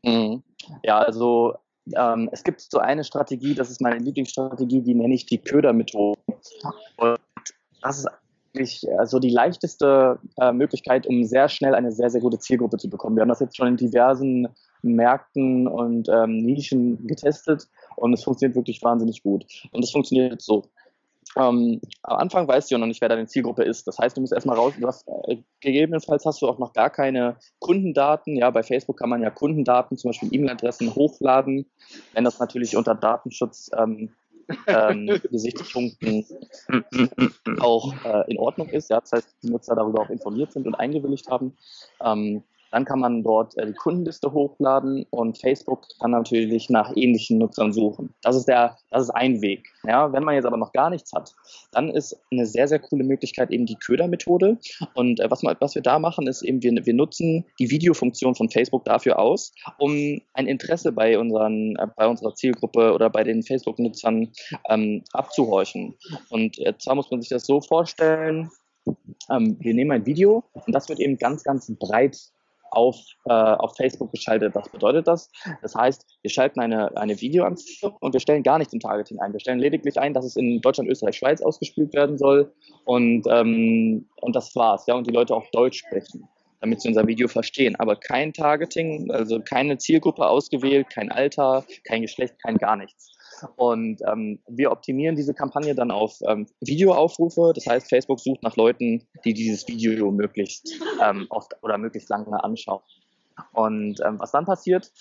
[0.03, 0.43] Mhm.
[0.83, 1.55] Ja, also
[1.95, 6.19] ähm, es gibt so eine Strategie, das ist meine Lieblingsstrategie, die nenne ich die Ködermethode.
[6.97, 7.19] Und
[7.81, 8.07] das ist
[8.53, 12.89] eigentlich also die leichteste äh, Möglichkeit, um sehr schnell eine sehr, sehr gute Zielgruppe zu
[12.89, 13.15] bekommen.
[13.15, 14.47] Wir haben das jetzt schon in diversen
[14.81, 19.45] Märkten und ähm, Nischen getestet und es funktioniert wirklich wahnsinnig gut.
[19.71, 20.63] Und es funktioniert so.
[21.35, 23.87] Ähm, am Anfang weißt du ja noch nicht, wer deine Zielgruppe ist.
[23.87, 26.89] Das heißt, du musst erstmal raus, du hast, äh, gegebenenfalls hast du auch noch gar
[26.89, 28.35] keine Kundendaten.
[28.35, 31.65] Ja, bei Facebook kann man ja Kundendaten, zum Beispiel E-Mail-Adressen, hochladen.
[32.13, 34.09] Wenn das natürlich unter Datenschutz ähm,
[34.67, 36.25] ähm, Gesichtspunkten
[37.59, 38.89] auch äh, in Ordnung ist.
[38.89, 41.55] Ja, das heißt, die Nutzer darüber auch informiert sind und eingewilligt haben.
[42.01, 47.37] Ähm, dann kann man dort äh, die Kundenliste hochladen und Facebook kann natürlich nach ähnlichen
[47.37, 48.15] Nutzern suchen.
[48.23, 49.67] Das ist der, das ist ein Weg.
[49.83, 51.35] Ja, wenn man jetzt aber noch gar nichts hat,
[51.71, 54.57] dann ist eine sehr, sehr coole Möglichkeit eben die Köder-Methode.
[54.95, 58.49] Und äh, was, was wir da machen, ist eben, wir, wir nutzen die Videofunktion von
[58.49, 63.43] Facebook dafür aus, um ein Interesse bei unseren, äh, bei unserer Zielgruppe oder bei den
[63.43, 64.31] Facebook-Nutzern
[64.69, 65.93] ähm, abzuhorchen.
[66.29, 68.49] Und zwar muss man sich das so vorstellen,
[69.29, 72.17] ähm, wir nehmen ein Video und das wird eben ganz, ganz breit
[72.75, 74.55] auf, äh, auf Facebook geschaltet.
[74.55, 75.31] Was bedeutet das?
[75.61, 79.33] Das heißt, wir schalten eine, eine Videoanzeige und wir stellen gar nichts im Targeting ein.
[79.33, 82.51] Wir stellen lediglich ein, dass es in Deutschland, Österreich, Schweiz ausgespielt werden soll
[82.85, 84.85] und, ähm, und das war's.
[84.87, 86.27] Ja, und die Leute auch Deutsch sprechen
[86.63, 87.75] damit sie unser Video verstehen.
[87.75, 93.11] Aber kein Targeting, also keine Zielgruppe ausgewählt, kein Alter, kein Geschlecht, kein gar nichts.
[93.55, 97.51] Und ähm, wir optimieren diese Kampagne dann auf ähm, Videoaufrufe.
[97.55, 102.43] Das heißt, Facebook sucht nach Leuten, die dieses Video möglichst ähm, oft oder möglichst lange
[102.43, 102.81] anschauen.
[103.53, 104.91] Und ähm, was dann passiert,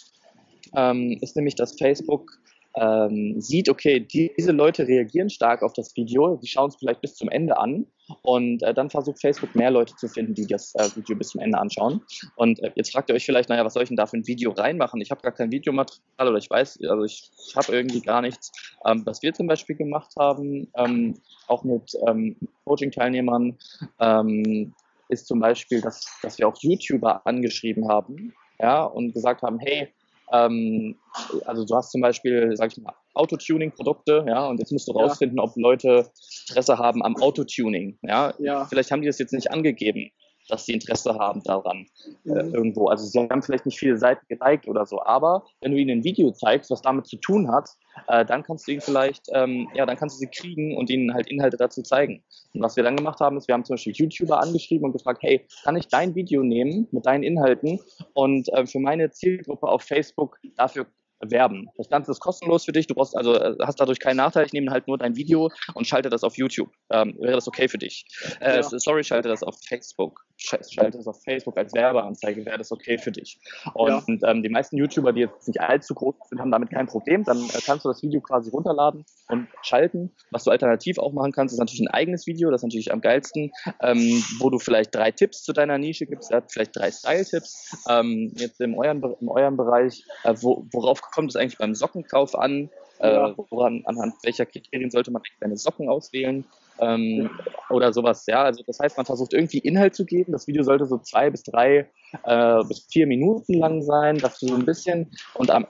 [0.75, 2.31] ähm, ist nämlich, dass Facebook
[2.75, 7.15] ähm, sieht, okay, diese Leute reagieren stark auf das Video, die schauen es vielleicht bis
[7.15, 7.87] zum Ende an
[8.23, 11.41] und äh, dann versucht Facebook mehr Leute zu finden, die das äh, Video bis zum
[11.41, 12.03] Ende anschauen.
[12.37, 14.27] Und äh, jetzt fragt ihr euch vielleicht, naja, was soll ich denn da für ein
[14.27, 15.01] Video reinmachen?
[15.01, 18.53] Ich habe gar kein Videomaterial oder ich weiß, also ich, ich habe irgendwie gar nichts.
[18.87, 21.15] Ähm, was wir zum Beispiel gemacht haben, ähm,
[21.49, 23.59] auch mit ähm, Coaching-Teilnehmern,
[24.01, 24.75] ähm,
[25.09, 29.93] ist zum Beispiel, dass, dass wir auch YouTuber angeschrieben haben, ja, und gesagt haben, hey,
[30.33, 30.97] ähm,
[31.45, 35.39] also du hast zum Beispiel, sag ich mal, Autotuning-Produkte, ja, und jetzt musst du rausfinden,
[35.39, 35.45] ja.
[35.45, 36.11] ob Leute
[36.49, 38.35] Interesse haben am Autotuning, ja?
[38.39, 38.65] ja.
[38.67, 40.11] Vielleicht haben die das jetzt nicht angegeben
[40.49, 41.87] dass sie Interesse haben daran
[42.25, 42.37] äh, mhm.
[42.37, 42.89] äh, irgendwo.
[42.89, 46.05] Also sie haben vielleicht nicht viele Seiten geliked oder so, aber wenn du ihnen ein
[46.05, 47.71] Video zeigst, was damit zu tun hat,
[48.09, 51.15] äh, dann kannst du ihnen vielleicht, ähm, ja, dann kannst du sie kriegen und ihnen
[51.15, 52.25] halt Inhalte dazu zeigen.
[52.55, 55.23] Und was wir dann gemacht haben, ist, wir haben zum Beispiel YouTuber angeschrieben und gefragt,
[55.23, 57.81] hey, kann ich dein Video nehmen mit deinen Inhalten
[58.15, 60.87] und äh, für meine Zielgruppe auf Facebook dafür
[61.23, 61.69] werben.
[61.77, 62.87] Das Ganze ist kostenlos für dich.
[62.87, 64.47] Du brauchst also äh, hast dadurch keinen Nachteil.
[64.47, 66.71] Ich nehme halt nur dein Video und schalte das auf YouTube.
[66.91, 68.05] Ähm, wäre das okay für dich?
[68.41, 68.63] Äh, ja.
[68.63, 70.25] Sorry, schalte das auf Facebook.
[70.43, 72.45] Schalte das auf Facebook als Werbeanzeige.
[72.45, 73.39] Wäre das okay für dich?
[73.75, 74.31] Und ja.
[74.31, 77.25] ähm, die meisten YouTuber, die jetzt nicht allzu groß sind, haben damit kein Problem.
[77.25, 80.13] Dann äh, kannst du das Video quasi runterladen und schalten.
[80.31, 82.51] Was du alternativ auch machen kannst, ist natürlich ein eigenes Video.
[82.51, 86.33] Das ist natürlich am geilsten, ähm, wo du vielleicht drei Tipps zu deiner Nische gibst.
[86.49, 87.85] Vielleicht drei Style-Tipps.
[87.89, 92.35] Ähm, jetzt in eurem, in eurem Bereich, äh, wo, worauf kommt es eigentlich beim Sockenkauf
[92.35, 92.71] an?
[92.99, 96.45] Äh, woran, anhand welcher Kriterien sollte man eigentlich seine Socken auswählen?
[96.81, 97.31] Ähm,
[97.71, 98.43] oder sowas, ja.
[98.43, 100.33] Also das heißt, man versucht irgendwie Inhalt zu geben.
[100.33, 101.89] Das Video sollte so zwei bis drei
[102.25, 105.67] äh, bis vier Minuten lang sein, dass du so ein bisschen und am,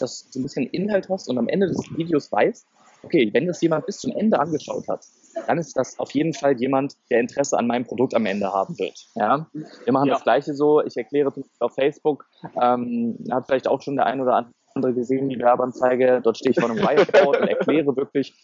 [0.00, 2.66] dass du ein bisschen Inhalt hast und am Ende des Videos weißt,
[3.04, 5.04] okay, wenn das jemand bis zum Ende angeschaut hat,
[5.46, 8.78] dann ist das auf jeden Fall jemand, der Interesse an meinem Produkt am Ende haben
[8.78, 9.06] wird.
[9.14, 9.46] Ja?
[9.84, 10.14] Wir machen ja.
[10.14, 10.82] das Gleiche so.
[10.82, 12.26] Ich erkläre auf Facebook,
[12.60, 16.20] ähm, hat vielleicht auch schon der ein oder andere gesehen, die Werbeanzeige.
[16.22, 18.34] Dort stehe ich vor einem Whiteboard und erkläre wirklich,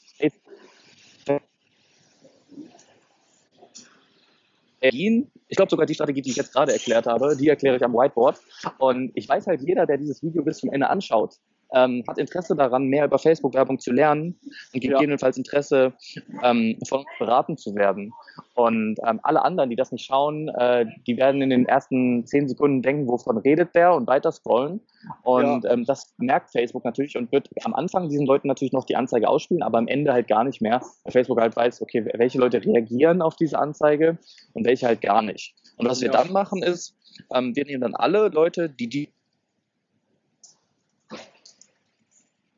[4.81, 7.95] ich glaube sogar die Strategie, die ich jetzt gerade erklärt habe, die erkläre ich am
[7.95, 8.41] Whiteboard.
[8.79, 11.37] Und ich weiß halt, jeder, der dieses Video bis zum Ende anschaut,
[11.73, 14.39] ähm, hat Interesse daran, mehr über Facebook-Werbung zu lernen
[14.73, 15.93] und gegebenenfalls Interesse,
[16.43, 18.13] ähm, von uns beraten zu werden.
[18.55, 22.49] Und ähm, alle anderen, die das nicht schauen, äh, die werden in den ersten zehn
[22.49, 24.81] Sekunden denken, wovon redet der und weiter scrollen.
[25.23, 25.71] Und ja.
[25.71, 29.29] ähm, das merkt Facebook natürlich und wird am Anfang diesen Leuten natürlich noch die Anzeige
[29.29, 32.65] ausspielen, aber am Ende halt gar nicht mehr, weil Facebook halt weiß, okay, welche Leute
[32.65, 34.19] reagieren auf diese Anzeige
[34.55, 35.55] und welche halt gar nicht.
[35.77, 36.97] Und was wir dann machen ist,
[37.33, 39.13] ähm, wir nehmen dann alle Leute, die die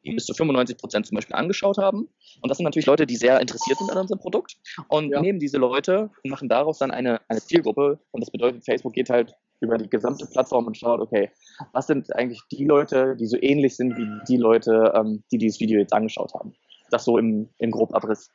[0.04, 2.08] die bis zu 95 Prozent zum Beispiel angeschaut haben.
[2.40, 4.56] Und das sind natürlich Leute, die sehr interessiert sind an unserem Produkt
[4.88, 5.20] und ja.
[5.20, 7.98] nehmen diese Leute und machen daraus dann eine, eine Zielgruppe.
[8.10, 11.30] Und das bedeutet, Facebook geht halt über die gesamte Plattform und schaut, okay,
[11.72, 15.60] was sind eigentlich die Leute, die so ähnlich sind wie die Leute, ähm, die dieses
[15.60, 16.54] Video jetzt angeschaut haben.
[16.90, 18.32] Das so im, im Grobabriss.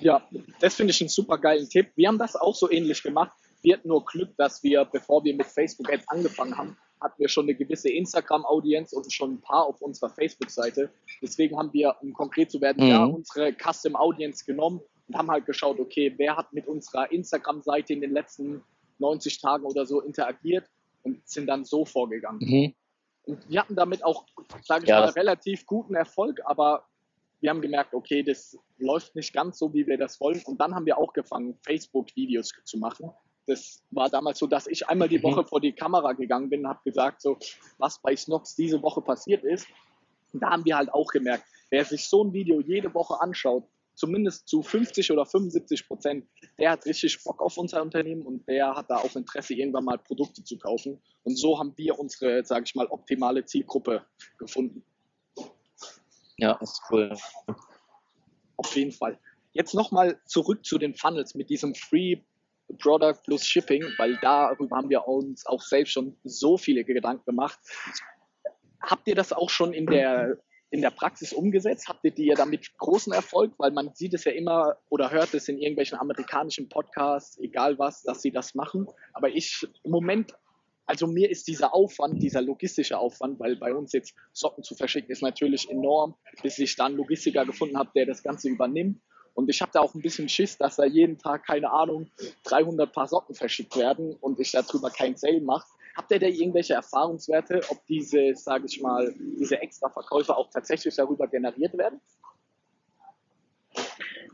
[0.00, 0.22] Ja,
[0.60, 1.88] das finde ich einen super geilen Tipp.
[1.96, 3.32] Wir haben das auch so ähnlich gemacht.
[3.62, 7.28] Wir hatten nur Glück, dass wir, bevor wir mit Facebook Ads angefangen haben, hatten wir
[7.28, 10.90] schon eine gewisse Instagram-Audienz und schon ein paar auf unserer Facebook-Seite.
[11.22, 12.90] Deswegen haben wir, um konkret zu werden, mhm.
[12.90, 17.92] ja, unsere Custom Audience genommen und haben halt geschaut, okay, wer hat mit unserer Instagram-Seite
[17.92, 18.62] in den letzten
[18.98, 20.68] 90 Tagen oder so interagiert
[21.02, 22.40] und sind dann so vorgegangen.
[22.40, 22.74] Mhm.
[23.24, 24.24] Und wir hatten damit auch,
[24.62, 26.86] sage ich ja, mal, relativ guten Erfolg, aber
[27.40, 30.40] wir haben gemerkt, okay, das läuft nicht ganz so, wie wir das wollen.
[30.46, 33.12] Und dann haben wir auch gefangen, Facebook-Videos zu machen
[33.46, 35.24] das war damals so, dass ich einmal die mhm.
[35.24, 37.38] Woche vor die Kamera gegangen bin und habe gesagt, so,
[37.78, 39.66] was bei Snox diese Woche passiert ist.
[40.32, 43.64] Und da haben wir halt auch gemerkt, wer sich so ein Video jede Woche anschaut,
[43.94, 46.26] zumindest zu 50 oder 75 Prozent,
[46.58, 49.98] der hat richtig Bock auf unser Unternehmen und der hat da auch Interesse, irgendwann mal
[49.98, 51.00] Produkte zu kaufen.
[51.24, 54.04] Und so haben wir unsere, sage ich mal, optimale Zielgruppe
[54.38, 54.84] gefunden.
[56.36, 57.16] Ja, ist cool.
[58.56, 59.18] Auf jeden Fall.
[59.52, 62.20] Jetzt nochmal zurück zu den Funnels mit diesem Free
[62.78, 67.58] Product plus Shipping, weil darüber haben wir uns auch selbst schon so viele Gedanken gemacht.
[68.80, 70.38] Habt ihr das auch schon in der,
[70.70, 71.88] in der Praxis umgesetzt?
[71.88, 73.52] Habt ihr die damit großen Erfolg?
[73.58, 78.02] Weil man sieht es ja immer oder hört es in irgendwelchen amerikanischen Podcasts, egal was,
[78.02, 78.86] dass sie das machen.
[79.12, 80.34] Aber ich im Moment
[80.86, 85.10] also mir ist dieser Aufwand, dieser logistische Aufwand, weil bei uns jetzt Socken zu verschicken
[85.10, 89.00] ist natürlich enorm, bis ich dann Logistiker gefunden habe, der das Ganze übernimmt.
[89.36, 92.10] Und ich habe da auch ein bisschen Schiss, dass da jeden Tag, keine Ahnung,
[92.44, 95.66] 300 Paar Socken verschickt werden und ich darüber kein Sale mache.
[95.94, 101.26] Habt ihr da irgendwelche Erfahrungswerte, ob diese, sage ich mal, diese Extra-Verkäufe auch tatsächlich darüber
[101.26, 102.00] generiert werden?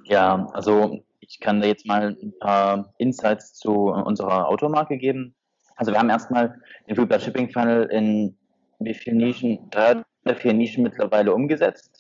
[0.05, 5.35] Ja, also ich kann da jetzt mal ein paar Insights zu unserer Automarke geben.
[5.75, 8.37] Also wir haben erstmal den Flipper Shipping Funnel in
[8.79, 11.92] wie viele Nischen, drei oder vier Nischen mittlerweile umgesetzt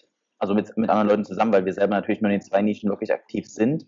[0.42, 2.90] also mit, mit anderen Leuten zusammen, weil wir selber natürlich nur in den zwei Nischen
[2.90, 3.87] wirklich aktiv sind.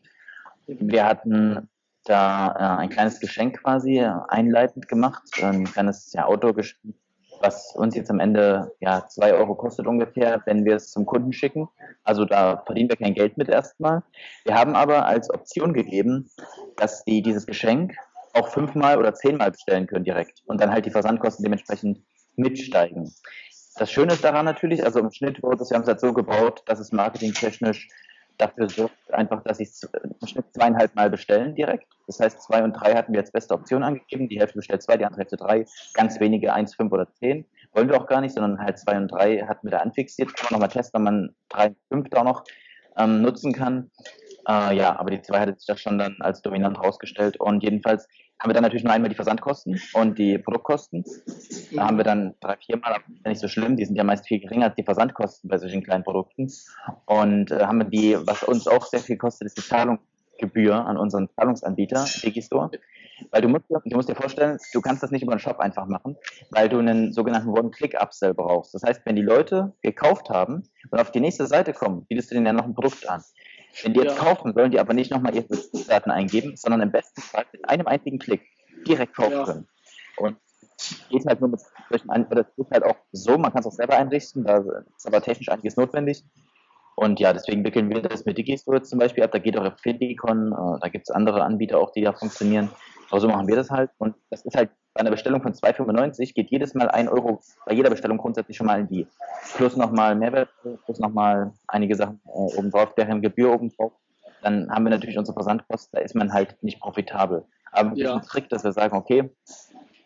[0.68, 1.68] Wir hatten
[2.04, 6.94] da äh, ein kleines Geschenk quasi einleitend gemacht, ein kleines ja, Autogeschenk,
[7.40, 11.32] was uns jetzt am Ende ja zwei Euro kostet ungefähr, wenn wir es zum Kunden
[11.32, 11.68] schicken.
[12.04, 14.04] Also da verdienen wir kein Geld mit erstmal.
[14.44, 16.30] Wir haben aber als Option gegeben,
[16.76, 17.96] dass die dieses Geschenk
[18.32, 22.00] auch fünfmal oder zehnmal bestellen können direkt und dann halt die Versandkosten dementsprechend
[22.36, 23.12] mitsteigen.
[23.76, 26.12] Das Schöne ist daran natürlich, also im Schnitt wurde es, wir haben es halt so
[26.12, 27.88] gebaut, dass es marketingtechnisch
[28.38, 31.87] dafür sorgt einfach, dass sie es im Schnitt zweieinhalb Mal bestellen direkt.
[32.06, 34.28] Das heißt, zwei und drei hatten wir als beste Option angegeben.
[34.28, 35.64] Die Hälfte bestellt zwei, die andere Hälfte drei.
[35.94, 37.46] Ganz wenige, eins, fünf oder zehn.
[37.72, 40.34] Wollen wir auch gar nicht, sondern halt zwei und drei hatten wir da anfixiert.
[40.37, 42.44] Kann man nochmal testen, wenn man drei und fünf da noch
[42.96, 43.90] ähm, nutzen kann.
[44.48, 47.38] Äh, ja, aber die zwei hatte sich das schon dann als dominant rausgestellt.
[47.40, 48.08] Und jedenfalls
[48.38, 51.05] haben wir dann natürlich nur einmal die Versandkosten und die Produktkosten.
[51.73, 54.40] Da haben wir dann drei, viermal, aber nicht so schlimm, die sind ja meist viel
[54.40, 56.51] geringer als die Versandkosten bei solchen kleinen Produkten.
[57.07, 60.97] Und äh, haben wir die, was uns auch sehr viel kostet, ist die Zahlungsgebühr an
[60.97, 62.70] unseren Zahlungsanbieter, Digistore.
[63.31, 65.87] Weil du musst, du musst dir vorstellen, du kannst das nicht über den Shop einfach
[65.87, 66.16] machen,
[66.51, 68.75] weil du einen sogenannten One-Click-Upsell brauchst.
[68.75, 72.35] Das heißt, wenn die Leute gekauft haben und auf die nächste Seite kommen, bietest du
[72.35, 73.23] denen ja noch ein Produkt an.
[73.82, 74.24] Wenn die jetzt ja.
[74.24, 75.46] kaufen, sollen die aber nicht nochmal ihre
[75.88, 78.42] Daten eingeben, sondern im besten Fall mit einem einzigen Klick
[78.87, 79.44] direkt kaufen ja.
[79.44, 79.68] können.
[80.16, 80.37] Und
[81.08, 83.72] geht halt nur mit solchen oder das geht halt auch so, man kann es auch
[83.72, 84.58] selber einrichten, da
[84.96, 86.24] ist aber technisch einiges notwendig.
[86.96, 89.32] Und ja, deswegen wickeln wir das mit Digistore zum Beispiel ab.
[89.32, 92.70] Da geht auch auf Findicon, äh, da gibt es andere Anbieter auch, die da funktionieren.
[93.10, 93.90] Aber so machen wir das halt.
[93.98, 97.74] Und das ist halt bei einer Bestellung von 2,95 geht jedes Mal ein Euro bei
[97.74, 99.07] jeder Bestellung grundsätzlich schon mal in die.
[99.57, 100.50] Plus nochmal Mehrwert,
[100.85, 103.92] plus nochmal einige Sachen äh, obendrauf, deren Gebühr obendrauf.
[104.42, 107.44] Dann haben wir natürlich unsere Versandkosten, da ist man halt nicht profitabel.
[107.72, 108.14] Aber ja.
[108.14, 109.30] ein Trick, dass wir sagen, okay,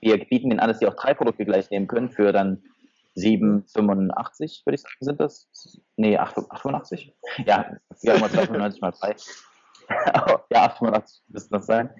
[0.00, 2.62] wir bieten den an, dass sie auch drei Produkte gleich nehmen können für dann
[3.16, 5.48] 7,85 würde ich sagen, sind das?
[5.96, 7.14] Nee, 88?
[7.44, 9.16] Ja, wir haben mal 2,95 mal 3.
[10.50, 11.90] ja, 88 müsste das sein,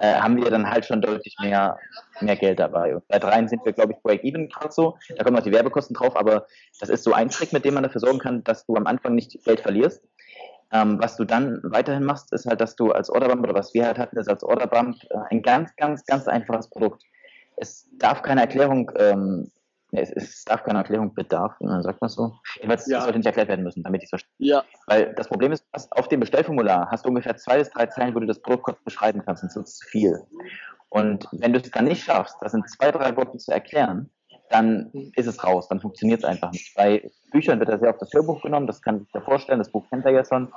[0.00, 1.78] äh, haben wir dann halt schon deutlich mehr,
[2.20, 2.94] mehr Geld dabei.
[2.94, 4.96] Und bei dreien sind wir, glaube ich, Break-Even gerade so.
[5.16, 6.46] Da kommen noch die Werbekosten drauf, aber
[6.80, 9.14] das ist so ein Trick, mit dem man dafür sorgen kann, dass du am Anfang
[9.14, 10.02] nicht Geld verlierst.
[10.72, 13.84] Ähm, was du dann weiterhin machst, ist halt, dass du als Orderbump oder was wir
[13.84, 17.02] halt hatten, ist als Orderbump äh, ein ganz, ganz, ganz einfaches Produkt.
[17.56, 19.50] Es darf keine Erklärung ähm,
[19.92, 22.32] es, es darf keine Erklärung bedarf, ne, sagt man so.
[22.56, 23.02] Jedenfalls ja.
[23.02, 24.34] sollte nicht erklärt werden müssen, damit ich es verstehe.
[24.38, 24.64] Ja.
[24.86, 28.20] Weil das Problem ist, auf dem Bestellformular hast du ungefähr zwei bis drei Zeilen, wo
[28.20, 30.22] du das Produkt kurz beschreiben kannst, und das ist viel.
[30.88, 34.10] Und wenn du es dann nicht schaffst, das in zwei, drei Worten zu erklären,
[34.50, 36.74] dann ist es raus, dann funktioniert es einfach nicht.
[36.74, 39.70] Bei Büchern wird er sehr auf das Hörbuch genommen, das kann sich ja vorstellen, das
[39.70, 40.52] Buch kennt er ja schon,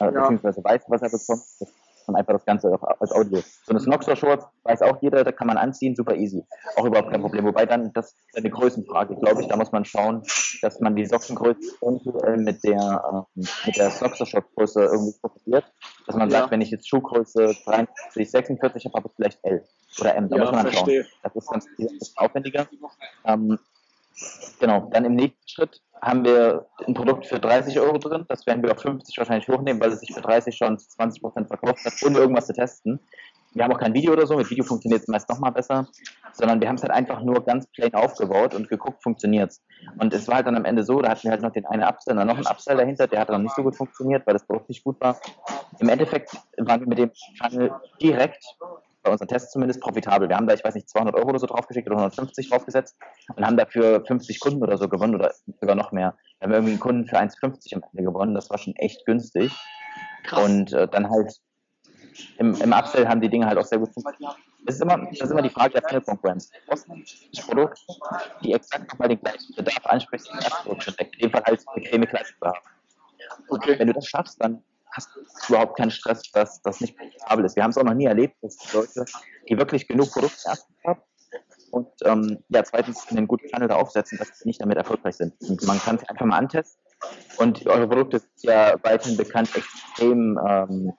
[0.00, 0.10] äh, ja.
[0.10, 1.42] beziehungsweise weiß, was er bekommt.
[1.58, 1.72] Das
[2.08, 3.40] und einfach das Ganze auch als Audio.
[3.64, 6.44] So eine Snoxer-Shorts weiß auch jeder, da kann man anziehen, super easy.
[6.76, 7.44] Auch überhaupt kein Problem.
[7.44, 10.22] Wobei dann, das ist eine Größenfrage, glaube ich, da muss man schauen,
[10.62, 15.64] dass man die Sockengröße eventuell mit der, äh, mit der Snoxer-Short-Größe irgendwie probiert.
[16.06, 16.40] Dass man ja.
[16.40, 19.64] sagt, wenn ich jetzt Schuhgröße 43, 46 habe, habe ich vielleicht L
[20.00, 20.28] oder M.
[20.28, 21.04] Da ja, muss man verstehe.
[21.04, 21.20] schauen.
[21.22, 21.66] Das ist ganz
[21.98, 22.66] das aufwendiger.
[23.24, 23.58] Ähm,
[24.60, 28.24] genau, dann im nächsten Schritt haben wir ein Produkt für 30 Euro drin.
[28.28, 31.22] Das werden wir auf 50 wahrscheinlich hochnehmen, weil es sich für 30 schon zu 20
[31.22, 32.98] Prozent verkauft hat, ohne irgendwas zu testen.
[33.54, 34.36] Wir haben auch kein Video oder so.
[34.36, 35.86] Mit Video funktioniert es meist nochmal besser.
[36.32, 39.62] Sondern wir haben es halt einfach nur ganz plain aufgebaut und geguckt, funktioniert es.
[39.98, 41.84] Und es war halt dann am Ende so, da hatten wir halt noch den einen
[41.84, 44.46] Upsell, dann noch einen Upsell dahinter, der hat dann nicht so gut funktioniert, weil das
[44.46, 45.20] Produkt nicht gut war.
[45.78, 48.42] Im Endeffekt waren wir mit dem Channel direkt
[49.02, 50.28] bei unseren Tests zumindest profitabel.
[50.28, 52.96] Wir haben da, ich weiß nicht, 200 Euro oder so draufgeschickt oder 150 draufgesetzt
[53.34, 56.16] und haben dafür 50 Kunden oder so gewonnen oder sogar noch mehr.
[56.38, 58.34] Wir haben irgendwie einen Kunden für 1,50 am Ende gewonnen.
[58.34, 59.52] Das war schon echt günstig.
[60.24, 60.44] Krass.
[60.44, 61.40] Und äh, dann halt
[62.38, 64.36] im, im Upsell haben die Dinge halt auch sehr gut funktioniert.
[64.64, 66.50] Das ist immer, das ist immer die Frage der Konkurrenz.
[67.46, 67.80] Produkte,
[68.42, 71.64] die exakt nochmal den gleichen Bedarf ansprechen, die erste Produkt In dem Fall halt
[72.08, 72.58] Kleidung zu haben.
[73.48, 73.78] Okay.
[73.78, 77.56] Wenn du das schaffst, dann hast du überhaupt keinen Stress, dass das nicht profitabel ist.
[77.56, 79.04] Wir haben es auch noch nie erlebt, dass die Leute,
[79.48, 80.50] die wirklich genug Produkte
[80.84, 81.00] haben
[81.72, 85.32] und ähm, ja, zweitens einen guten Channel da aufsetzen, dass sie nicht damit erfolgreich sind.
[85.40, 86.78] Und man kann es einfach mal antesten.
[87.38, 90.92] Und eure Produkte sind ja weiterhin bekannt extrem ähm,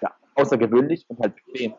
[0.00, 1.74] ja, außergewöhnlich und halt bequem.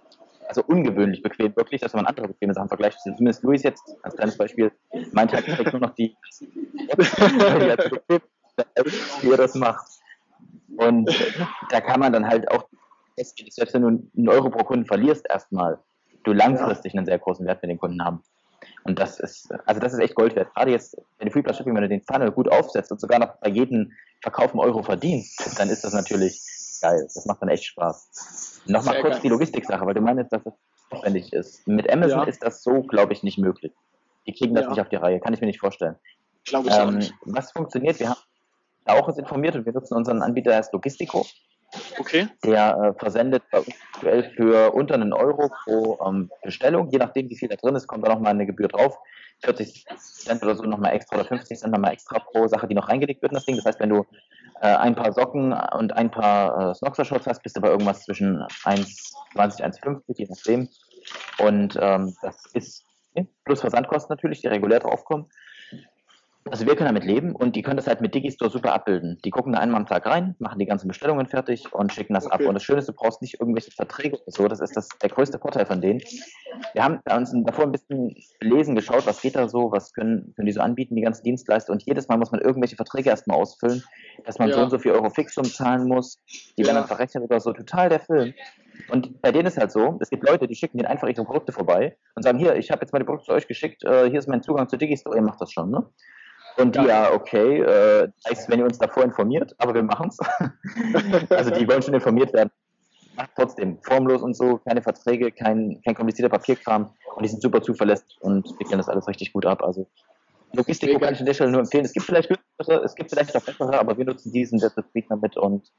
[0.49, 2.99] Also ungewöhnlich bequem, wirklich, dass man andere bequeme Sachen vergleicht.
[2.99, 4.73] Zumindest Luis jetzt, als kleines Beispiel,
[5.13, 6.17] mein Tag trägt nur noch die,
[9.21, 9.98] wie er das macht.
[10.79, 11.09] Und
[11.69, 12.65] da kann man dann halt auch
[13.25, 15.79] selbst wenn du einen Euro pro Kunden verlierst erstmal,
[16.23, 18.23] du langfristig einen sehr großen Wert mit den Kunden haben.
[18.83, 20.53] Und das ist, also das ist echt Gold wert.
[20.53, 23.19] Gerade jetzt, wenn du Free Plus Shipping, wenn du den Funnel gut aufsetzt und sogar
[23.19, 26.41] noch bei jedem Verkauf einen Euro verdienst, dann ist das natürlich
[26.81, 27.01] geil.
[27.13, 28.63] Das macht dann echt Spaß.
[28.65, 29.21] Nochmal sehr kurz geil.
[29.23, 30.53] die Logistik-Sache, weil du meinst, dass das
[30.89, 31.67] aufwendig ist.
[31.67, 32.25] Mit Amazon ja.
[32.25, 33.73] ist das so, glaube ich, nicht möglich.
[34.27, 34.69] Die kriegen das ja.
[34.71, 35.95] nicht auf die Reihe, kann ich mir nicht vorstellen.
[36.45, 37.13] Glaube ich ähm, auch nicht.
[37.21, 37.99] Was funktioniert?
[37.99, 38.19] Wir haben
[38.93, 41.25] auch uns informiert und wir nutzen unseren Anbieter als Logistico.
[41.99, 42.27] Okay.
[42.43, 46.89] Der äh, versendet bei uns aktuell für unter einen Euro pro ähm, Bestellung.
[46.91, 48.97] Je nachdem, wie viel da drin ist, kommt da nochmal eine Gebühr drauf.
[49.43, 52.89] 40 Cent oder so nochmal extra oder 50 Cent nochmal extra pro Sache, die noch
[52.89, 53.55] reingelegt wird in das Ding.
[53.55, 54.05] Das heißt, wenn du
[54.61, 58.41] äh, ein paar Socken und ein paar äh, Snoxer-Shorts hast, bist du bei irgendwas zwischen
[58.63, 60.69] 1,20, 1,50, je nachdem.
[61.37, 62.85] Und ähm, das ist
[63.45, 65.27] plus Versandkosten natürlich, die regulär draufkommen.
[66.45, 69.19] Also wir können damit leben und die können das halt mit Digistore super abbilden.
[69.25, 72.25] Die gucken da einmal am Tag rein, machen die ganzen Bestellungen fertig und schicken das
[72.25, 72.35] okay.
[72.35, 72.41] ab.
[72.41, 74.47] Und das Schöne ist, du brauchst nicht irgendwelche Verträge oder so.
[74.47, 76.01] Das ist das, der größte Vorteil von denen.
[76.73, 80.45] Wir haben uns davor ein bisschen lesen geschaut, was geht da so, was können, können
[80.45, 81.73] die so anbieten, die ganzen Dienstleister.
[81.73, 83.83] Und jedes Mal muss man irgendwelche Verträge erstmal ausfüllen,
[84.25, 84.55] dass man ja.
[84.55, 86.19] so und so viel Euro Fixum zahlen muss.
[86.57, 86.67] Die ja.
[86.67, 87.51] werden dann verrechnet oder so.
[87.51, 88.33] Total der Film.
[88.87, 91.51] Und bei denen ist halt so, es gibt Leute, die schicken denen einfach ihre Produkte
[91.51, 94.19] vorbei und sagen, hier, ich habe jetzt mal die Produkte zu euch geschickt, äh, hier
[94.19, 95.85] ist mein Zugang zu Digistore, ihr macht das schon, ne?
[96.57, 100.19] Und die, ja, okay, äh, heißt, wenn ihr uns davor informiert, aber wir machen es.
[101.29, 102.51] also die wollen schon informiert werden.
[103.15, 107.61] Macht trotzdem formlos und so, keine Verträge, kein, kein komplizierter Papierkram und die sind super
[107.61, 109.61] zuverlässig und wickeln das alles richtig gut ab.
[109.61, 109.87] Also
[110.53, 111.85] Logistik kann ich an der Stelle nur empfehlen.
[111.85, 115.07] Es gibt vielleicht günstigere, es gibt vielleicht auch bessere, aber wir nutzen diesen, der zufrieden
[115.09, 115.71] damit und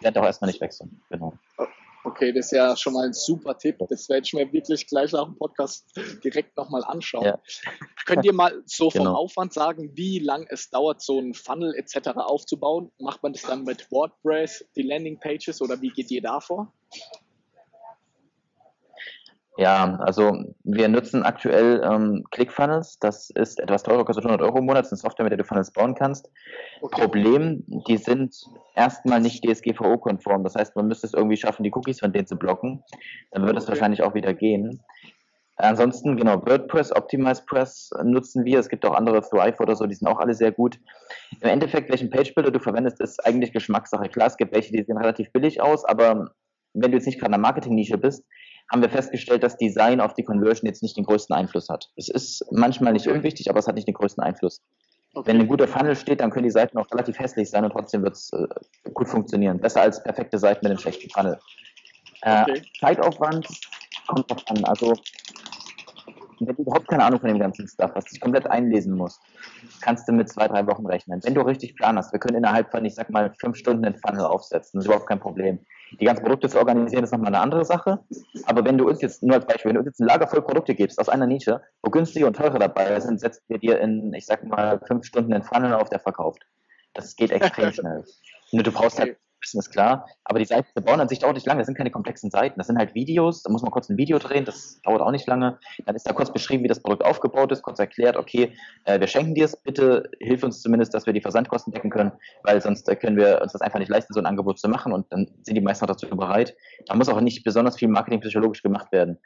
[0.00, 1.00] werden auch erstmal nicht wechseln.
[1.10, 1.34] Genau.
[2.06, 3.78] Okay, das ist ja schon mal ein super Tipp.
[3.88, 5.84] Das werde ich mir wirklich gleich nach dem Podcast
[6.22, 7.24] direkt nochmal anschauen.
[7.24, 7.40] Ja.
[8.04, 9.16] Könnt ihr mal so vom genau.
[9.16, 12.10] Aufwand sagen, wie lang es dauert, so ein Funnel etc.
[12.14, 12.92] aufzubauen?
[13.00, 16.72] Macht man das dann mit WordPress, die Landingpages oder wie geht ihr da vor?
[19.58, 22.98] Ja, also wir nutzen aktuell ähm, ClickFunnels.
[22.98, 24.84] Das ist etwas teurer, kostet 100 Euro im Monat.
[24.84, 26.30] Das ist eine Software, mit der du Funnels bauen kannst.
[26.82, 27.00] Okay.
[27.00, 28.34] Problem, die sind
[28.74, 30.44] erstmal nicht DSGVO-konform.
[30.44, 32.82] Das heißt, man müsste es irgendwie schaffen, die Cookies von denen zu blocken.
[33.30, 33.62] Dann würde okay.
[33.62, 34.82] es wahrscheinlich auch wieder gehen.
[35.58, 38.58] Ansonsten, genau, WordPress, OptimizePress nutzen wir.
[38.58, 40.78] Es gibt auch andere, Thrive oder so, die sind auch alle sehr gut.
[41.40, 44.10] Im Endeffekt, welchen Page-Builder du verwendest, ist eigentlich Geschmackssache.
[44.10, 46.32] Klar, es gibt welche, die sehen relativ billig aus, aber
[46.74, 48.26] wenn du jetzt nicht gerade in der Marketing-Nische bist,
[48.70, 51.90] haben wir festgestellt, dass Design auf die Conversion jetzt nicht den größten Einfluss hat.
[51.96, 54.62] Es ist manchmal nicht unwichtig, aber es hat nicht den größten Einfluss.
[55.14, 55.28] Okay.
[55.28, 58.02] Wenn ein guter Funnel steht, dann können die Seiten auch relativ hässlich sein und trotzdem
[58.02, 58.46] wird es äh,
[58.92, 59.58] gut funktionieren.
[59.60, 61.38] Besser als perfekte Seiten mit einem schlechten Funnel.
[62.22, 62.62] Äh, okay.
[62.80, 63.48] Zeitaufwand
[64.08, 64.64] kommt drauf an.
[64.64, 64.94] Also
[66.40, 69.20] wenn du überhaupt keine Ahnung von dem ganzen Stuff hast, dich komplett einlesen musst,
[69.80, 71.20] kannst du mit zwei, drei Wochen rechnen.
[71.24, 73.96] Wenn du richtig Plan hast, wir können innerhalb von, ich sag mal, fünf Stunden den
[73.96, 75.60] Funnel aufsetzen, das ist überhaupt kein Problem.
[76.00, 78.00] Die ganzen Produkte zu organisieren, ist nochmal eine andere Sache.
[78.44, 80.42] Aber wenn du uns jetzt, nur als Beispiel, wenn du uns jetzt ein Lager voll
[80.42, 84.12] Produkte gibst aus einer Nische, wo günstige und teure dabei sind, setzen wir dir in,
[84.14, 86.46] ich sag mal, fünf Stunden den Funnel auf, der verkauft.
[86.94, 88.04] Das geht extrem schnell.
[88.52, 90.06] Nur du brauchst halt wissen, ist klar.
[90.24, 91.58] Aber die Seiten bauen an sich dauert nicht lange.
[91.58, 92.58] Das sind keine komplexen Seiten.
[92.58, 93.42] Das sind halt Videos.
[93.42, 94.44] Da muss man kurz ein Video drehen.
[94.44, 95.58] Das dauert auch nicht lange.
[95.84, 98.52] Dann ist da kurz beschrieben, wie das Produkt aufgebaut ist, kurz erklärt, okay,
[98.84, 99.56] äh, wir schenken dir es.
[99.56, 103.40] Bitte hilf uns zumindest, dass wir die Versandkosten decken können, weil sonst äh, können wir
[103.42, 104.92] uns das einfach nicht leisten, so ein Angebot zu machen.
[104.92, 106.56] Und dann sind die meisten auch dazu bereit.
[106.86, 109.18] Da muss auch nicht besonders viel Marketing psychologisch gemacht werden.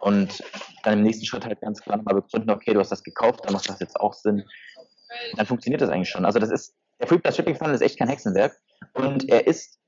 [0.00, 0.42] Und
[0.84, 3.52] dann im nächsten Schritt halt ganz klar nochmal begründen, okay, du hast das gekauft, dann
[3.52, 4.44] macht das jetzt auch Sinn.
[5.36, 6.24] Dann funktioniert das eigentlich schon.
[6.24, 8.56] Also das ist, der Free Plus Shipping Funnel ist echt kein Hexenwerk.
[8.94, 9.78] Und er ist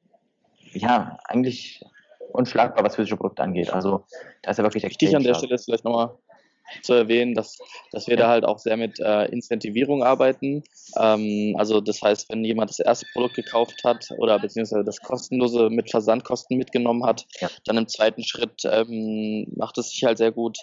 [0.73, 1.85] ja, eigentlich
[2.33, 3.71] unschlagbar, was physische Produkte angeht.
[3.71, 4.05] Also
[4.43, 6.17] da ist ja wirklich Wichtig an der Stelle ist vielleicht nochmal
[6.83, 7.59] zu erwähnen, dass,
[7.93, 10.63] dass wir da halt auch sehr mit äh, Incentivierung arbeiten.
[10.99, 15.71] Ähm, also das heißt, wenn jemand das erste Produkt gekauft hat oder beziehungsweise das kostenlose
[15.71, 17.49] mit Versandkosten mitgenommen hat, ja.
[17.65, 20.59] dann im zweiten Schritt ähm, macht es sich halt sehr gut,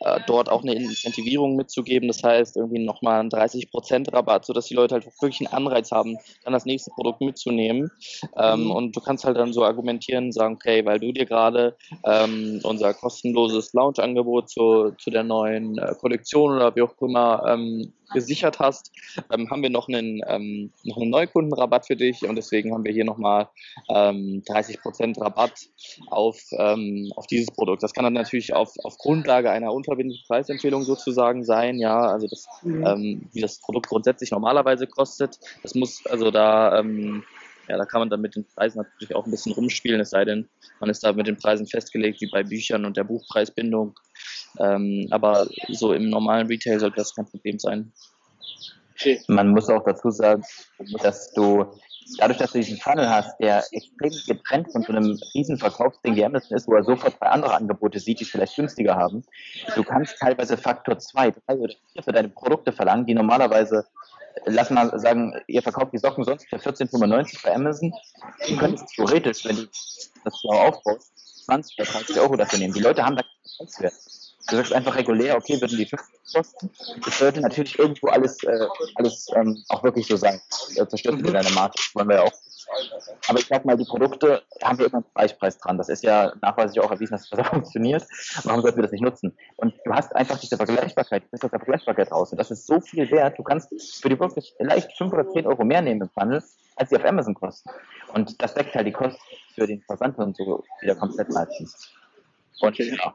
[0.00, 2.08] äh, dort auch eine Incentivierung mitzugeben.
[2.08, 6.16] Das heißt, irgendwie nochmal einen 30% Rabatt, sodass die Leute halt wirklich einen Anreiz haben,
[6.44, 7.90] dann das nächste Produkt mitzunehmen.
[8.36, 8.70] Ähm, mhm.
[8.70, 12.94] Und du kannst halt dann so argumentieren, sagen, okay, weil du dir gerade ähm, unser
[12.94, 18.58] kostenloses Launch-Angebot zu, zu der neuen neuen äh, Kollektion oder wie auch immer ähm, gesichert
[18.58, 18.90] hast,
[19.32, 22.92] ähm, haben wir noch einen, ähm, noch einen Neukundenrabatt für dich und deswegen haben wir
[22.92, 23.48] hier nochmal
[23.88, 25.68] ähm, 30% Rabatt
[26.08, 27.82] auf, ähm, auf dieses Produkt.
[27.82, 32.46] Das kann dann natürlich auf, auf Grundlage einer unverbindlichen Preisempfehlung sozusagen sein, ja, also das,
[32.62, 32.86] mhm.
[32.86, 35.38] ähm, wie das Produkt grundsätzlich normalerweise kostet.
[35.62, 37.22] Das muss also da ähm,
[37.70, 40.24] ja, da kann man dann mit den Preisen natürlich auch ein bisschen rumspielen, es sei
[40.24, 40.48] denn,
[40.80, 43.94] man ist da mit den Preisen festgelegt, wie bei Büchern und der Buchpreisbindung.
[44.58, 47.92] Ähm, aber so im normalen Retail sollte das kein Problem sein.
[49.28, 50.42] Man muss auch dazu sagen,
[51.00, 51.64] dass du
[52.18, 56.24] dadurch, dass du diesen Funnel hast, der extrem getrennt von so einem riesen Verkaufsding wie
[56.24, 59.22] Amazon ist, wo er sofort zwei andere Angebote sieht, die es vielleicht günstiger haben,
[59.76, 63.86] du kannst teilweise Faktor 2, 3 oder 4 für deine Produkte verlangen, die normalerweise
[64.46, 67.92] lass mal sagen, ihr verkauft die Socken sonst für 14,95 bei Amazon.
[68.48, 69.66] Du könntest theoretisch, wenn du
[70.24, 71.12] das schlau aufbaust,
[71.46, 72.74] 20 oder 30 Euro dafür nehmen.
[72.74, 73.94] Die Leute haben da keinen Preiswert.
[74.48, 76.70] Du sagst einfach regulär, okay, würden die 50 kosten.
[77.04, 78.66] Das sollte natürlich irgendwo alles, äh,
[78.96, 80.40] alles ähm, auch wirklich so sein.
[80.76, 81.32] Das zerstört mhm.
[81.32, 81.78] deine Marke.
[81.94, 82.32] Wollen wir ja auch
[83.28, 85.78] aber ich sag mal, die Produkte haben wir immer einen Preispreis dran.
[85.78, 88.04] Das ist ja nachweislich auch erwiesen, dass das funktioniert.
[88.44, 89.36] Warum sollten wir das nicht nutzen?
[89.56, 92.32] Und du hast einfach diese Vergleichbarkeit, du bist aus der Vergleichbarkeit raus.
[92.32, 93.38] Und das ist so viel wert.
[93.38, 93.68] Du kannst
[94.00, 96.42] für die Produkte vielleicht 5 oder 10 Euro mehr nehmen im Funnel,
[96.76, 97.70] als sie auf Amazon kosten.
[98.14, 99.20] Und das deckt halt die Kosten
[99.54, 101.90] für den Versand und so wieder komplett meistens.
[102.60, 102.96] Und okay.
[103.00, 103.14] ja.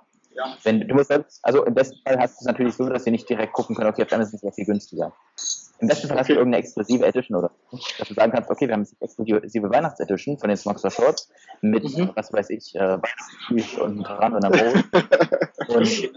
[0.63, 3.29] Wenn, du musst, also im besten Fall hast du es natürlich so, dass sie nicht
[3.29, 5.13] direkt gucken können, okay, auf Amazon ist es viel günstiger.
[5.79, 7.51] Im besten Fall hast du irgendeine exklusive Edition oder
[7.97, 11.29] dass du sagen kannst, okay, wir haben eine exklusive Weihnachtsedition von den Smoxer Shorts
[11.61, 12.11] mit, mhm.
[12.15, 14.83] was weiß ich, äh, Weihnachtsfisch und dran und am Brot.
[15.67, 16.11] und,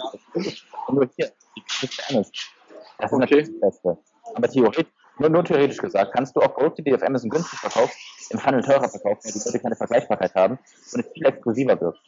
[0.87, 1.33] und nur hier,
[1.81, 3.19] das ist Das ist okay.
[3.19, 3.99] natürlich das Beste.
[4.35, 4.87] Aber theoretisch,
[5.19, 7.97] nur, nur theoretisch gesagt, kannst du auch Produkte, die du auf Amazon günstig verkaufst,
[8.31, 10.59] im Funnel teurer verkaufen, weil die Leute keine Vergleichbarkeit haben
[10.93, 11.99] und es viel exklusiver wird.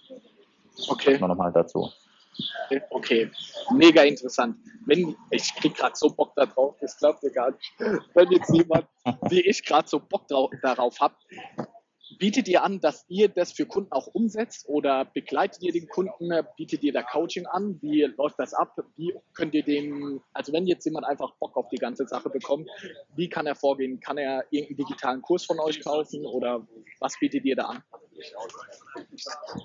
[0.89, 1.19] Okay.
[1.19, 1.91] Das nochmal dazu.
[2.91, 3.31] Okay,
[3.75, 4.57] mega interessant.
[4.87, 7.73] Wenn, ich krieg gerade so Bock darauf, das glaubt ihr gar nicht.
[8.15, 8.87] Wenn jetzt jemand,
[9.31, 11.15] wie ich gerade so Bock darauf habe,
[12.19, 16.31] bietet ihr an, dass ihr das für Kunden auch umsetzt oder begleitet ihr den Kunden,
[16.57, 17.79] bietet ihr da Coaching an?
[17.81, 18.77] Wie läuft das ab?
[18.97, 22.69] Wie könnt ihr dem, also wenn jetzt jemand einfach Bock auf die ganze Sache bekommt,
[23.17, 24.01] wie kann er vorgehen?
[24.01, 26.67] Kann er irgendeinen digitalen Kurs von euch kaufen oder
[26.99, 27.83] was bietet ihr da an?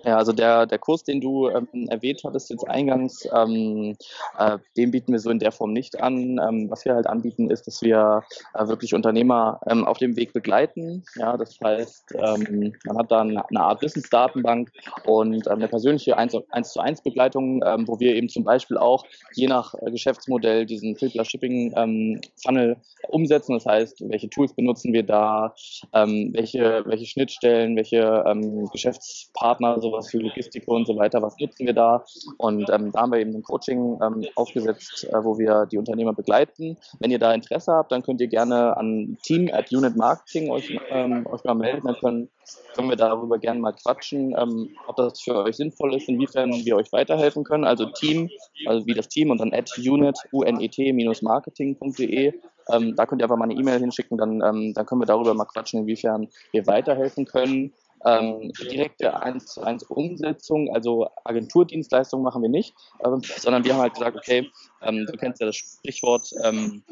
[0.03, 3.95] Ja, also der, der Kurs, den du ähm, erwähnt hattest jetzt eingangs, ähm,
[4.37, 6.39] äh, den bieten wir so in der Form nicht an.
[6.39, 10.33] Ähm, was wir halt anbieten, ist, dass wir äh, wirklich Unternehmer ähm, auf dem Weg
[10.33, 11.03] begleiten.
[11.15, 14.71] Ja, das heißt, ähm, man hat da eine, eine Art Wissensdatenbank
[15.05, 16.33] und ähm, eine persönliche 1
[16.73, 21.25] zu 1 Begleitung, wo wir eben zum Beispiel auch je nach äh, Geschäftsmodell diesen Filter
[21.25, 22.77] Shipping Funnel
[23.09, 23.53] umsetzen.
[23.53, 25.53] Das heißt, welche Tools benutzen wir da,
[25.91, 28.23] welche, welche Schnittstellen, welche
[28.71, 32.03] Geschäftspartner, sowas wie Logistik und so weiter, was nutzen wir da?
[32.37, 36.13] Und ähm, da haben wir eben ein Coaching ähm, aufgesetzt, äh, wo wir die Unternehmer
[36.13, 36.77] begleiten.
[36.99, 40.77] Wenn ihr da Interesse habt, dann könnt ihr gerne an team at Unit Marketing euch,
[40.89, 42.29] ähm, euch mal melden, dann können,
[42.75, 46.75] können wir darüber gerne mal quatschen, ähm, ob das für euch sinnvoll ist, inwiefern wir
[46.75, 47.63] euch weiterhelfen können.
[47.63, 48.29] Also Team,
[48.65, 52.33] also wie das Team und dann at unit, unet-marketing.de
[52.69, 55.33] ähm, da könnt ihr einfach mal eine E-Mail hinschicken, dann, ähm, dann können wir darüber
[55.33, 57.73] mal quatschen, inwiefern wir weiterhelfen können.
[58.05, 63.81] Ähm, direkte 1 zu 1 Umsetzung, also Agenturdienstleistungen machen wir nicht, ähm, sondern wir haben
[63.81, 64.49] halt gesagt, okay,
[64.83, 66.83] ähm, du kennst ja das Sprichwort, ähm,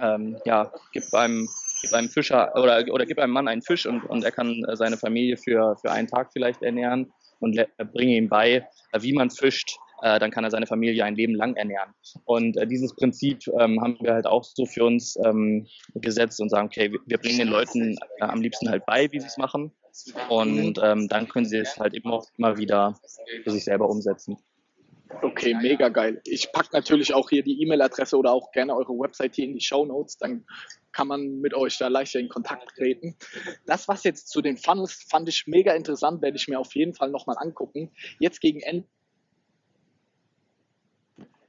[0.00, 1.48] ähm, ja, gib einem,
[1.82, 4.76] gib einem Fischer oder, oder gib einem Mann einen Fisch und, und er kann äh,
[4.76, 7.58] seine Familie für, für einen Tag vielleicht ernähren und
[7.92, 11.34] bringe ihm bei, äh, wie man fischt, äh, dann kann er seine Familie ein Leben
[11.34, 11.92] lang ernähren.
[12.24, 16.48] Und äh, dieses Prinzip ähm, haben wir halt auch so für uns ähm, gesetzt und
[16.48, 19.36] sagen, okay, wir, wir bringen den Leuten äh, am liebsten halt bei, wie sie es
[19.36, 19.72] machen.
[20.28, 22.94] Und ähm, dann können sie es halt immer, immer wieder
[23.44, 24.38] für sich selber umsetzen.
[25.22, 26.20] Okay, mega geil.
[26.24, 29.60] Ich packe natürlich auch hier die E-Mail-Adresse oder auch gerne eure Website hier in die
[29.60, 30.18] Show Notes.
[30.18, 30.46] Dann
[30.92, 33.16] kann man mit euch da leichter in Kontakt treten.
[33.66, 36.94] Das, was jetzt zu den Funnels fand ich mega interessant, werde ich mir auf jeden
[36.94, 37.90] Fall nochmal angucken.
[38.18, 38.86] Jetzt gegen Ende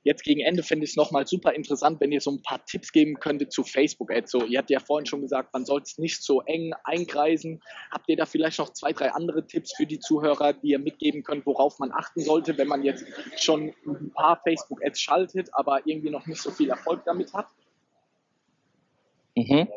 [0.03, 2.91] Jetzt gegen Ende finde ich es nochmal super interessant, wenn ihr so ein paar Tipps
[2.91, 4.31] geben könntet zu Facebook-Ads.
[4.31, 7.61] So, ihr habt ja vorhin schon gesagt, man soll es nicht so eng einkreisen.
[7.91, 11.23] Habt ihr da vielleicht noch zwei, drei andere Tipps für die Zuhörer, die ihr mitgeben
[11.23, 13.05] könnt, worauf man achten sollte, wenn man jetzt
[13.37, 17.47] schon ein paar Facebook-Ads schaltet, aber irgendwie noch nicht so viel Erfolg damit hat?
[19.35, 19.67] Mhm.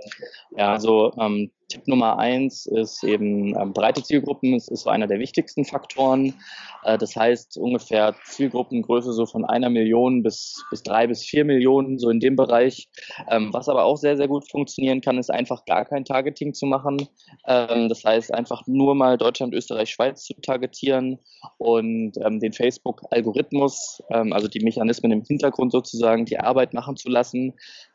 [0.57, 4.55] Ja, also ähm, Tipp Nummer eins ist eben ähm, breite Zielgruppen.
[4.55, 6.35] Es ist so einer der wichtigsten Faktoren.
[6.83, 11.99] Äh, das heißt ungefähr Zielgruppengröße so von einer Million bis, bis drei bis vier Millionen,
[11.99, 12.89] so in dem Bereich.
[13.31, 16.67] Ähm, was aber auch sehr, sehr gut funktionieren kann, ist einfach gar kein Targeting zu
[16.67, 17.09] machen.
[17.47, 21.19] Ähm, das heißt einfach nur mal Deutschland, Österreich, Schweiz zu targetieren
[21.59, 27.09] und ähm, den Facebook-Algorithmus, ähm, also die Mechanismen im Hintergrund sozusagen, die Arbeit machen zu
[27.09, 27.55] lassen.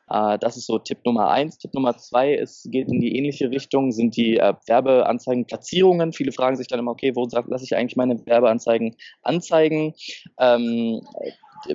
[0.09, 1.57] Äh, das ist so Tipp Nummer eins.
[1.57, 6.13] Tipp Nummer zwei ist, geht in die ähnliche Richtung, sind die äh, Werbeanzeigenplatzierungen.
[6.13, 9.93] Viele fragen sich dann immer, okay, wo lasse ich eigentlich meine Werbeanzeigen anzeigen?
[10.39, 11.01] Ähm,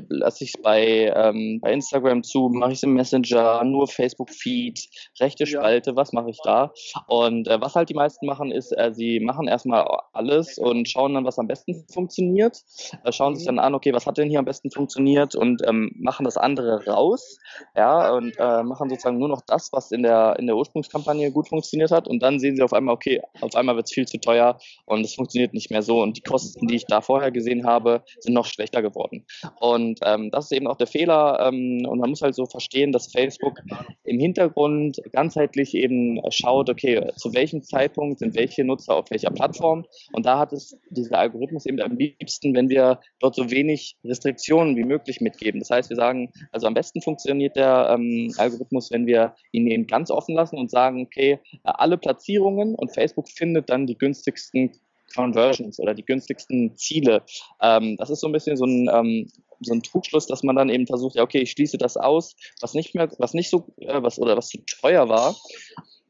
[0.09, 4.89] lasse ich es bei, ähm, bei Instagram zu, mache ich es im Messenger, nur Facebook-Feed,
[5.20, 5.97] rechte Spalte, ja.
[5.97, 6.72] was mache ich da?
[7.07, 11.14] Und äh, was halt die meisten machen, ist, äh, sie machen erstmal alles und schauen
[11.14, 12.59] dann, was am besten funktioniert,
[13.05, 13.37] äh, schauen mhm.
[13.37, 16.37] sich dann an, okay, was hat denn hier am besten funktioniert und ähm, machen das
[16.37, 17.39] andere raus,
[17.76, 21.49] ja, und äh, machen sozusagen nur noch das, was in der, in der Ursprungskampagne gut
[21.49, 24.18] funktioniert hat und dann sehen sie auf einmal, okay, auf einmal wird es viel zu
[24.18, 27.66] teuer und es funktioniert nicht mehr so und die Kosten, die ich da vorher gesehen
[27.66, 29.26] habe, sind noch schlechter geworden.
[29.61, 31.38] Und und ähm, das ist eben auch der Fehler.
[31.40, 33.60] Ähm, und man muss halt so verstehen, dass Facebook
[34.04, 39.84] im Hintergrund ganzheitlich eben schaut, okay, zu welchem Zeitpunkt sind welche Nutzer auf welcher Plattform.
[40.12, 44.76] Und da hat es dieser Algorithmus eben am liebsten, wenn wir dort so wenig Restriktionen
[44.76, 45.60] wie möglich mitgeben.
[45.60, 49.86] Das heißt, wir sagen, also am besten funktioniert der ähm, Algorithmus, wenn wir ihn eben
[49.86, 54.70] ganz offen lassen und sagen, okay, alle Platzierungen und Facebook findet dann die günstigsten
[55.14, 57.22] Conversions oder die günstigsten Ziele.
[57.60, 59.28] Ähm, das ist so ein bisschen so ein, ähm,
[59.60, 62.74] so ein Trugschluss, dass man dann eben versucht, ja, okay, ich schließe das aus, was
[62.74, 65.34] nicht mehr, was nicht so, äh, was oder was zu teuer war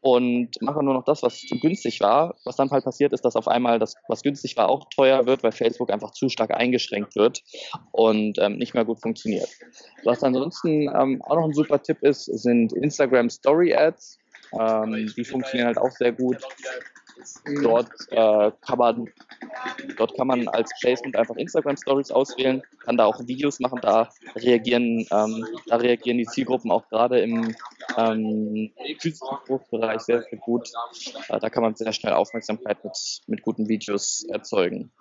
[0.04, 2.36] und mache nur noch das, was günstig war.
[2.44, 5.42] Was dann halt passiert ist, dass auf einmal das, was günstig war, auch teuer wird,
[5.42, 7.42] weil Facebook einfach zu stark eingeschränkt wird
[7.90, 9.48] und ähm, nicht mehr gut funktioniert.
[10.04, 14.18] Was ansonsten ähm, auch noch ein super Tipp ist, sind Instagram Story Ads.
[14.52, 16.36] Ähm, die funktionieren halt auch sehr gut.
[17.62, 19.08] Dort äh, kann man
[19.96, 24.08] dort kann man als Placement einfach Instagram Stories auswählen, kann da auch Videos machen, da
[24.36, 27.54] reagieren, ähm, da reagieren die Zielgruppen auch gerade im
[27.96, 28.72] ähm,
[29.70, 30.70] Bereich sehr, sehr gut.
[31.28, 32.96] Äh, da kann man sehr schnell Aufmerksamkeit mit,
[33.26, 34.92] mit guten Videos erzeugen.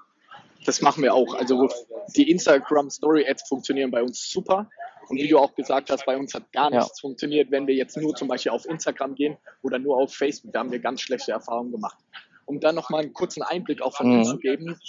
[0.65, 1.35] Das machen wir auch.
[1.35, 1.69] Also
[2.15, 4.69] die Instagram Story Ads funktionieren bei uns super.
[5.09, 7.01] Und wie du auch gesagt hast, bei uns hat gar nichts ja.
[7.01, 10.53] funktioniert, wenn wir jetzt nur zum Beispiel auf Instagram gehen oder nur auf Facebook.
[10.53, 11.97] Da haben wir ganz schlechte Erfahrungen gemacht.
[12.45, 14.19] Um dann nochmal einen kurzen Einblick auch von mhm.
[14.19, 14.79] uns zu geben.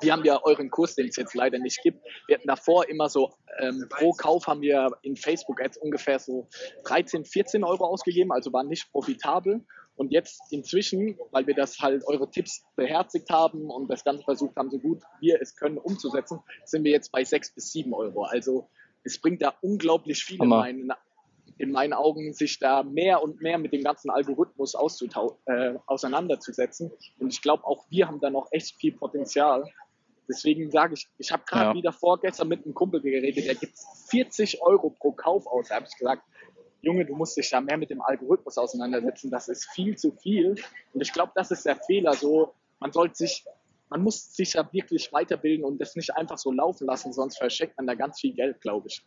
[0.00, 2.02] Wir haben ja euren Kurs, den es jetzt leider nicht gibt.
[2.26, 6.48] Wir hatten davor immer so, ähm, pro Kauf haben wir in Facebook-Ads ungefähr so
[6.84, 9.64] 13, 14 Euro ausgegeben, also waren nicht profitabel.
[9.96, 14.56] Und jetzt inzwischen, weil wir das halt eure Tipps beherzigt haben und das Ganze versucht
[14.56, 18.24] haben, so gut wir es können umzusetzen, sind wir jetzt bei 6 bis 7 Euro.
[18.24, 18.68] Also
[19.04, 20.92] es bringt da unglaublich viel in meinen,
[21.58, 26.92] in meinen, Augen, sich da mehr und mehr mit dem ganzen Algorithmus äh, auseinanderzusetzen.
[27.18, 29.64] Und ich glaube, auch wir haben da noch echt viel Potenzial.
[30.28, 31.74] Deswegen sage ich, ich habe gerade ja.
[31.74, 33.78] wieder vorgestern mit einem Kumpel geredet, der gibt
[34.10, 35.68] 40 Euro pro Kauf aus.
[35.68, 36.22] Da habe ich gesagt,
[36.86, 39.30] Junge, du musst dich da mehr mit dem Algorithmus auseinandersetzen.
[39.30, 40.54] Das ist viel zu viel.
[40.94, 42.14] Und ich glaube, das ist der Fehler.
[42.14, 43.44] So, man sollte sich
[43.88, 47.76] man muss sich ja wirklich weiterbilden und das nicht einfach so laufen lassen, sonst verschenkt
[47.76, 49.04] man da ganz viel Geld, glaube ich.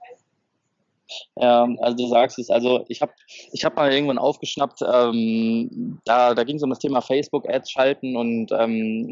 [1.35, 3.11] Ja, also du sagst es, also ich habe
[3.51, 8.15] ich hab mal irgendwann aufgeschnappt, ähm, da, da ging es um das Thema Facebook-Ads schalten
[8.15, 9.11] und ähm,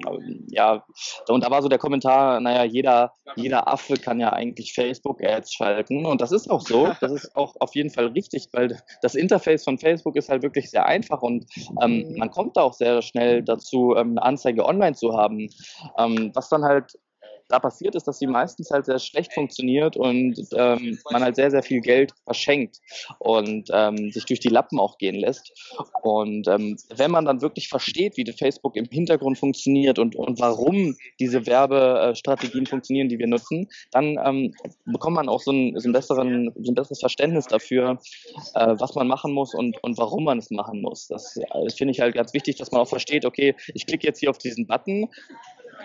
[0.49, 0.83] ja,
[1.27, 6.05] und da war so der Kommentar, naja, jeder, jeder Affe kann ja eigentlich Facebook-Ads schalten
[6.05, 9.63] und das ist auch so, das ist auch auf jeden Fall richtig, weil das Interface
[9.63, 11.45] von Facebook ist halt wirklich sehr einfach und
[11.81, 15.49] ähm, man kommt da auch sehr schnell dazu, ähm, eine Anzeige online zu haben,
[15.97, 16.97] ähm, was dann halt
[17.49, 21.51] da passiert ist, dass sie meistens halt sehr schlecht funktioniert und ähm, man halt sehr,
[21.51, 22.79] sehr viel Geld verschenkt
[23.19, 25.51] und ähm, sich durch die Lappen auch gehen lässt.
[26.01, 30.95] Und ähm, wenn man dann wirklich versteht, wie Facebook im Hintergrund funktioniert und, und warum
[31.19, 34.53] diese Werbestrategien funktionieren, die wir nutzen, dann ähm,
[34.85, 37.99] bekommt man auch so ein, so, ein besseren, so ein besseres Verständnis dafür,
[38.53, 41.07] äh, was man machen muss und, und warum man es machen muss.
[41.07, 44.19] Das, das finde ich halt ganz wichtig, dass man auch versteht, okay, ich klicke jetzt
[44.19, 45.07] hier auf diesen Button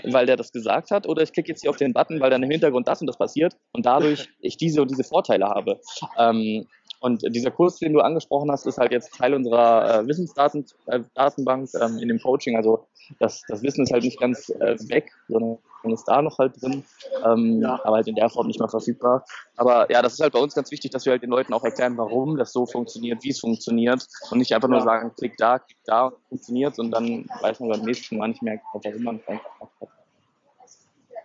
[0.05, 2.43] weil der das gesagt hat, oder ich klicke jetzt hier auf den Button, weil dann
[2.43, 5.80] im Hintergrund das und das passiert und dadurch ich diese und diese Vorteile habe.
[6.18, 6.66] Ähm,
[7.01, 11.84] und dieser Kurs, den du angesprochen hast, ist halt jetzt Teil unserer äh, Wissensdatenbank äh,
[11.84, 12.57] ähm, in dem Coaching.
[12.57, 12.86] Also
[13.18, 16.84] das, das Wissen ist halt nicht ganz äh, weg, sondern ist da noch halt drin,
[17.24, 17.80] ähm, ja.
[17.84, 19.24] aber halt in der Form nicht mehr verfügbar.
[19.57, 21.64] Aber ja, das ist halt bei uns ganz wichtig, dass wir halt den Leuten auch
[21.64, 25.59] erklären, warum das so funktioniert, wie es funktioniert und nicht einfach nur sagen, klick da,
[25.59, 29.28] klick da, funktioniert und dann weiß man beim nächsten Mal nicht mehr, warum man es
[29.28, 29.50] einfach
[29.80, 29.88] hat.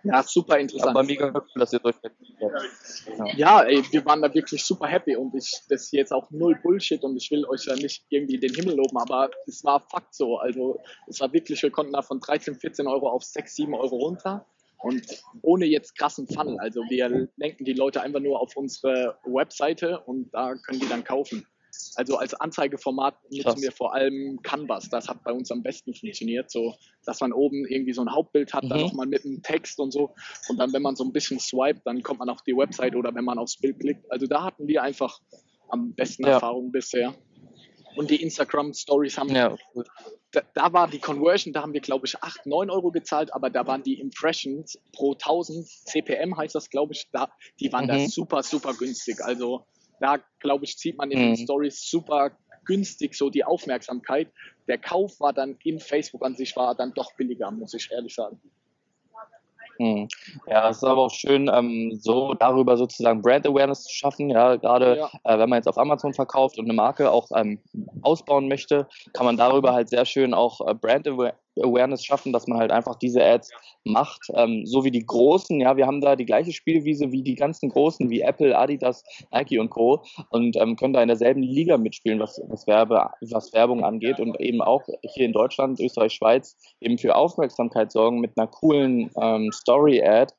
[0.04, 0.90] Ja, super interessant.
[0.90, 1.94] Aber mega cool, dass ihr euch
[2.38, 3.26] ja.
[3.36, 6.58] ja, ey, wir waren da wirklich super happy und ich, das ist jetzt auch null
[6.62, 10.14] Bullshit und ich will euch ja nicht irgendwie den Himmel loben, aber es war Fakt
[10.14, 10.38] so.
[10.38, 13.96] Also, es war wirklich, wir konnten da von 13, 14 Euro auf 6, 7 Euro
[13.96, 14.46] runter
[14.78, 15.04] und
[15.42, 16.58] ohne jetzt krassen Funnel.
[16.58, 21.04] Also, wir lenken die Leute einfach nur auf unsere Webseite und da können die dann
[21.04, 21.46] kaufen.
[21.98, 23.60] Also als Anzeigeformat nutzen Krass.
[23.60, 24.88] wir vor allem Canvas.
[24.88, 28.54] Das hat bei uns am besten funktioniert, so dass man oben irgendwie so ein Hauptbild
[28.54, 28.68] hat, mhm.
[28.68, 30.14] dann nochmal mit einem Text und so.
[30.48, 33.12] Und dann, wenn man so ein bisschen swiped, dann kommt man auf die Website oder
[33.16, 34.08] wenn man aufs Bild klickt.
[34.12, 35.18] Also da hatten wir einfach
[35.70, 36.34] am besten ja.
[36.34, 37.16] Erfahrungen bisher.
[37.96, 39.56] Und die Instagram Stories haben ja.
[40.30, 43.50] Da, da, war die Conversion, da haben wir, glaube ich, 8, 9 Euro gezahlt, aber
[43.50, 47.28] da waren die Impressions pro 1000 CPM, heißt das, glaube ich, da,
[47.58, 47.88] die waren mhm.
[47.88, 49.20] da super, super günstig.
[49.20, 49.64] Also
[50.00, 51.36] da, glaube ich, zieht man in den mhm.
[51.36, 52.32] Stories super
[52.64, 54.28] günstig so die Aufmerksamkeit.
[54.68, 58.14] Der Kauf war dann in Facebook an sich war dann doch billiger, muss ich ehrlich
[58.14, 58.40] sagen.
[59.78, 60.08] Hm.
[60.48, 64.28] Ja, es ist aber auch schön, ähm, so darüber sozusagen Brand Awareness zu schaffen.
[64.28, 65.10] Ja, gerade ja.
[65.22, 67.60] äh, wenn man jetzt auf Amazon verkauft und eine Marke auch ähm,
[68.02, 71.06] ausbauen möchte, kann man darüber halt sehr schön auch äh, Brand
[71.62, 73.50] Awareness schaffen, dass man halt einfach diese Ads
[73.84, 75.60] macht, ähm, so wie die Großen.
[75.60, 79.58] Ja, wir haben da die gleiche Spielwiese wie die ganzen Großen, wie Apple, Adidas, Nike
[79.58, 80.02] und Co.
[80.30, 84.40] und ähm, können da in derselben Liga mitspielen, was, was, Werbe, was Werbung angeht und
[84.40, 89.50] eben auch hier in Deutschland, Österreich, Schweiz eben für Aufmerksamkeit sorgen mit einer coolen ähm,
[89.52, 90.34] Story-Ad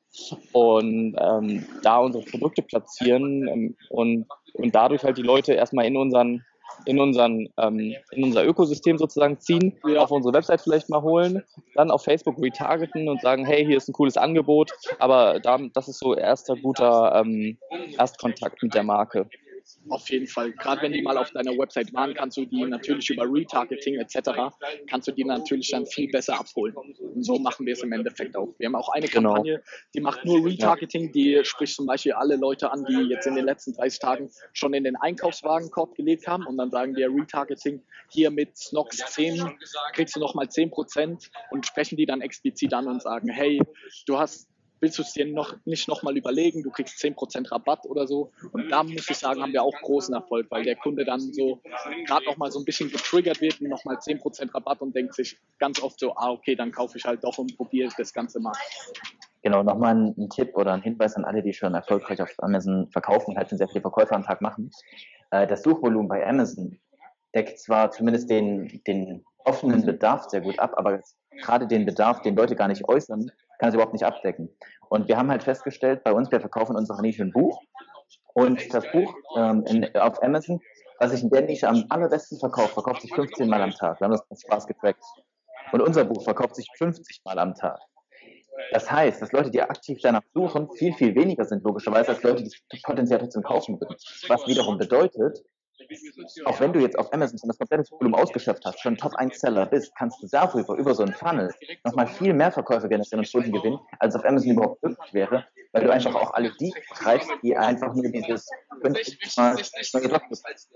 [0.52, 5.96] und ähm, da unsere Produkte platzieren ähm, und, und dadurch halt die Leute erstmal in
[5.96, 6.44] unseren
[6.86, 11.42] in, unseren, ähm, in unser Ökosystem sozusagen ziehen, auf unsere Website vielleicht mal holen,
[11.74, 14.72] dann auf Facebook retargeten und sagen, hey, hier ist ein cooles Angebot.
[14.98, 17.58] Aber da, das ist so erster guter ähm,
[17.98, 19.28] Erstkontakt mit der Marke.
[19.88, 20.52] Auf jeden Fall.
[20.52, 24.30] Gerade wenn die mal auf deiner Website waren, kannst du die natürlich über Retargeting etc.
[24.88, 26.74] kannst du die natürlich dann viel besser abholen.
[26.76, 28.54] Und so machen wir es im Endeffekt auch.
[28.58, 29.34] Wir haben auch eine genau.
[29.34, 29.62] Kampagne,
[29.94, 33.46] die macht nur Retargeting, die spricht zum Beispiel alle Leute an, die jetzt in den
[33.46, 38.30] letzten 30 Tagen schon in den Einkaufswagenkorb gelegt haben und dann sagen wir Retargeting hier
[38.30, 39.50] mit Snox 10
[39.94, 43.60] kriegst du nochmal 10% und sprechen die dann explizit an und sagen, hey,
[44.06, 44.49] du hast
[44.80, 48.32] willst du es dir noch nicht nochmal überlegen, du kriegst 10% Rabatt oder so.
[48.52, 51.60] Und da muss ich sagen, haben wir auch großen Erfolg, weil der Kunde dann so
[52.06, 55.82] gerade nochmal so ein bisschen getriggert wird und nochmal 10% Rabatt und denkt sich ganz
[55.82, 58.52] oft so, ah, okay, dann kaufe ich halt doch und probiere das Ganze mal.
[59.42, 62.90] Genau, nochmal ein, ein, Tipp oder ein Hinweis an alle, die schon erfolgreich auf Amazon
[62.90, 64.70] verkaufen, halt schon sehr viele Verkäufer am Tag machen.
[65.30, 66.78] Äh, das Suchvolumen bei Amazon
[67.34, 71.00] deckt zwar zumindest den, den offenen Bedarf sehr gut ab, aber
[71.40, 73.30] gerade den Bedarf, den Leute gar nicht äußern,
[73.60, 74.48] kann es überhaupt nicht abdecken.
[74.88, 77.60] Und wir haben halt festgestellt, bei uns, wir verkaufen unsere Nische ein Buch.
[78.32, 80.60] Und das Buch ähm, in, auf Amazon,
[80.98, 84.00] was sich in der Nische am allerbesten verkauft, verkauft sich 15 Mal am Tag.
[84.00, 85.04] Wir haben das mit Spaß getrackt.
[85.72, 87.78] Und unser Buch verkauft sich 50 Mal am Tag.
[88.72, 92.44] Das heißt, dass Leute, die aktiv danach suchen, viel, viel weniger sind, logischerweise, als Leute,
[92.44, 93.96] die potenziell trotzdem kaufen würden.
[94.28, 95.38] Was wiederum bedeutet,
[96.44, 99.38] auch wenn du jetzt auf Amazon schon das komplette Volumen ausgeschöpft hast, schon Top 1
[99.38, 101.52] Seller bist, kannst du darüber, über so einen Funnel,
[101.84, 105.84] nochmal viel mehr Verkäufe generieren und Kunden gewinnen, als auf Amazon überhaupt möglich wäre, weil
[105.84, 108.48] du einfach auch alle die treibst, die einfach nur dieses
[108.82, 110.08] 50 Mal neue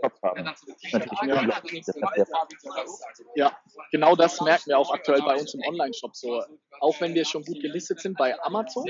[0.01, 0.45] Kopf haben.
[0.92, 1.18] Natürlich
[3.34, 3.57] ja,
[3.90, 6.42] genau das merken wir auch aktuell bei uns im Online-Shop so.
[6.80, 8.84] Auch wenn wir schon gut gelistet sind bei Amazon,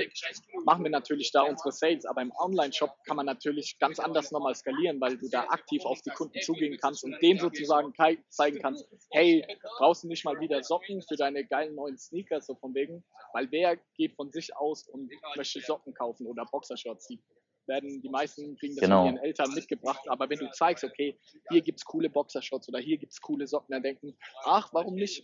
[0.65, 4.55] machen wir natürlich da unsere Sales, aber im Online-Shop kann man natürlich ganz anders nochmal
[4.55, 7.93] skalieren, weil du da aktiv auf die Kunden zugehen kannst und denen sozusagen
[8.29, 9.45] zeigen kannst, hey,
[9.77, 13.03] brauchst du nicht mal wieder Socken für deine geilen neuen Sneakers, so von wegen,
[13.33, 17.21] weil wer geht von sich aus und möchte Socken kaufen oder Boxershorts, die
[17.67, 19.05] werden die meisten kriegen das genau.
[19.05, 21.17] von ihren Eltern mitgebracht, aber wenn du zeigst, okay,
[21.49, 24.93] hier gibt es coole Boxershorts oder hier gibt es coole Socken, dann denken, ach, warum
[24.93, 25.23] nicht?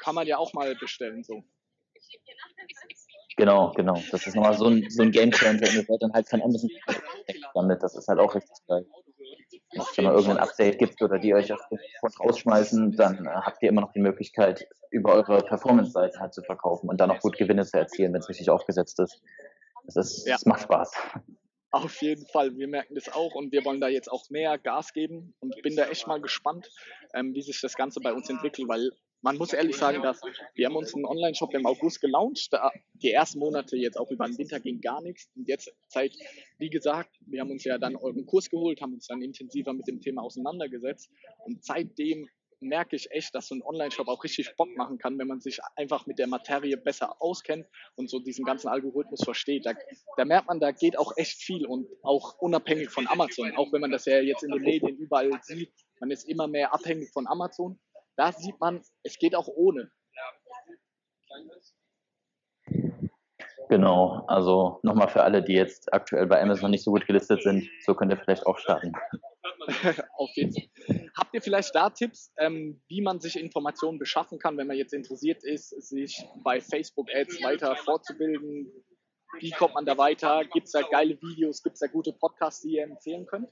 [0.00, 1.44] Kann man ja auch mal bestellen, so.
[3.36, 3.94] Genau, genau.
[4.10, 6.42] Das ist nochmal so ein, so ein Game Changer und ihr seid dann halt von
[6.42, 6.68] Amazon
[7.54, 7.82] damit.
[7.82, 8.84] Das ist halt auch richtig geil
[9.72, 11.60] wenn es mal irgendein Update gibt oder die euch aus
[12.20, 16.88] rausschmeißen, dann äh, habt ihr immer noch die Möglichkeit, über eure Performance-Seite halt zu verkaufen
[16.88, 19.22] und dann auch gut Gewinne zu erzielen, wenn es richtig aufgesetzt ist.
[19.84, 20.34] Das, ist, ja.
[20.34, 20.92] das macht Spaß.
[21.70, 24.92] Auf jeden Fall, wir merken das auch und wir wollen da jetzt auch mehr Gas
[24.92, 26.68] geben und bin da echt mal gespannt,
[27.14, 28.90] ähm, wie sich das Ganze bei uns entwickelt, weil
[29.22, 30.20] man muss ehrlich sagen, dass
[30.54, 32.52] wir haben uns einen Online-Shop im August gelauncht.
[32.52, 35.30] Da die ersten Monate jetzt auch über den Winter ging gar nichts.
[35.36, 36.12] Und jetzt seit,
[36.58, 39.86] wie gesagt, wir haben uns ja dann euren Kurs geholt, haben uns dann intensiver mit
[39.86, 41.08] dem Thema auseinandergesetzt.
[41.44, 42.28] Und seitdem
[42.62, 45.60] merke ich echt, dass so ein Online-Shop auch richtig Bock machen kann, wenn man sich
[45.76, 49.66] einfach mit der Materie besser auskennt und so diesen ganzen Algorithmus versteht.
[49.66, 49.74] Da,
[50.16, 53.80] da, merkt man, da geht auch echt viel und auch unabhängig von Amazon, auch wenn
[53.80, 57.26] man das ja jetzt in den Medien überall sieht, man ist immer mehr abhängig von
[57.28, 57.78] Amazon
[58.16, 59.90] da sieht man, es geht auch ohne.
[63.68, 67.68] Genau, also nochmal für alle, die jetzt aktuell bei Amazon nicht so gut gelistet sind,
[67.84, 68.92] so könnt ihr vielleicht auch starten.
[70.16, 71.10] Auf jeden Fall.
[71.16, 74.92] Habt ihr vielleicht da Tipps, ähm, wie man sich Informationen beschaffen kann, wenn man jetzt
[74.92, 78.72] interessiert ist, sich bei Facebook Ads weiter fortzubilden?
[79.38, 80.42] Wie kommt man da weiter?
[80.52, 81.62] Gibt es da geile Videos?
[81.62, 83.48] Gibt es da gute Podcasts, die ihr empfehlen könnt?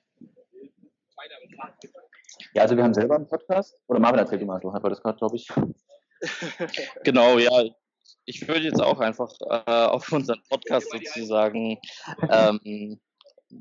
[2.55, 3.81] Ja, also wir haben selber einen Podcast.
[3.89, 5.49] Oder Marvin erzählt immer, du hast das gerade, glaube ich.
[7.05, 7.65] genau, ja.
[8.31, 11.79] Ich würde jetzt auch einfach äh, auf unseren Podcast sozusagen
[12.31, 13.01] ähm,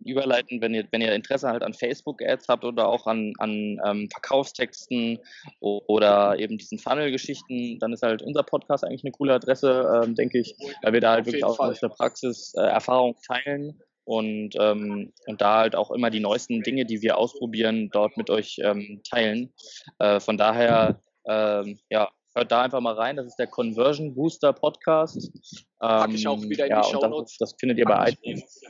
[0.06, 4.10] überleiten, wenn ihr, wenn ihr Interesse halt an Facebook-Ads habt oder auch an, an ähm,
[4.12, 5.18] Verkaufstexten
[5.60, 10.38] oder eben diesen Funnel-Geschichten, dann ist halt unser Podcast eigentlich eine coole Adresse, ähm, denke
[10.38, 14.52] ich, weil wir da halt Auf wirklich auch aus der Praxis äh, Erfahrung teilen und,
[14.60, 18.60] ähm, und da halt auch immer die neuesten Dinge, die wir ausprobieren, dort mit euch
[18.64, 19.52] ähm, teilen.
[19.98, 23.16] Äh, von daher, ähm, ja, hört da einfach mal rein.
[23.16, 25.32] Das ist der Conversion Booster Podcast.
[25.80, 27.38] Pack ich auch wieder in ja, die Show Notes.
[27.38, 28.62] Das, das, findet ihr bei iTunes.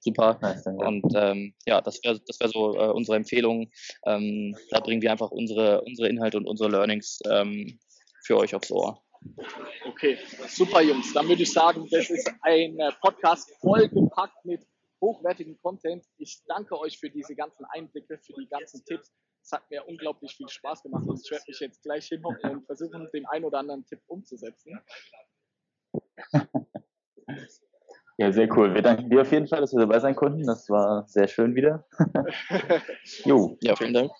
[0.00, 0.38] Super.
[0.40, 3.70] Nice, und ähm, ja, das wäre das wär so äh, unsere Empfehlung.
[4.06, 7.78] Ähm, da bringen wir einfach unsere, unsere Inhalte und unsere Learnings ähm,
[8.24, 9.02] für euch aufs Ohr.
[9.86, 10.16] Okay,
[10.48, 11.12] super Jungs.
[11.12, 14.66] Dann würde ich sagen, das ist ein Podcast vollgepackt mit
[15.02, 16.04] hochwertigen Content.
[16.16, 19.12] Ich danke euch für diese ganzen Einblicke, für die ganzen Tipps.
[19.42, 22.66] Es hat mir unglaublich viel Spaß gemacht und ich werde mich jetzt gleich hinhocken und
[22.66, 24.78] versuchen, den einen oder anderen Tipp umzusetzen.
[28.20, 28.74] Ja, sehr cool.
[28.74, 30.46] Wir danken dir auf jeden Fall, dass wir dabei sein konnten.
[30.46, 31.86] Das war sehr schön wieder.
[33.24, 34.12] jo, ja, vielen Dank.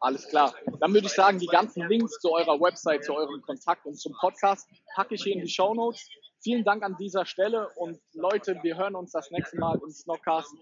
[0.00, 0.52] Alles klar.
[0.80, 4.12] Dann würde ich sagen, die ganzen Links zu eurer Website, zu eurem Kontakt und zum
[4.20, 6.08] Podcast packe ich hier in die Show Notes.
[6.42, 10.52] Vielen Dank an dieser Stelle und Leute, wir hören uns das nächste Mal im Snockcast.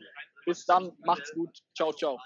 [0.45, 1.57] Bis dann, macht's gut.
[1.75, 2.19] Ciao, ciao.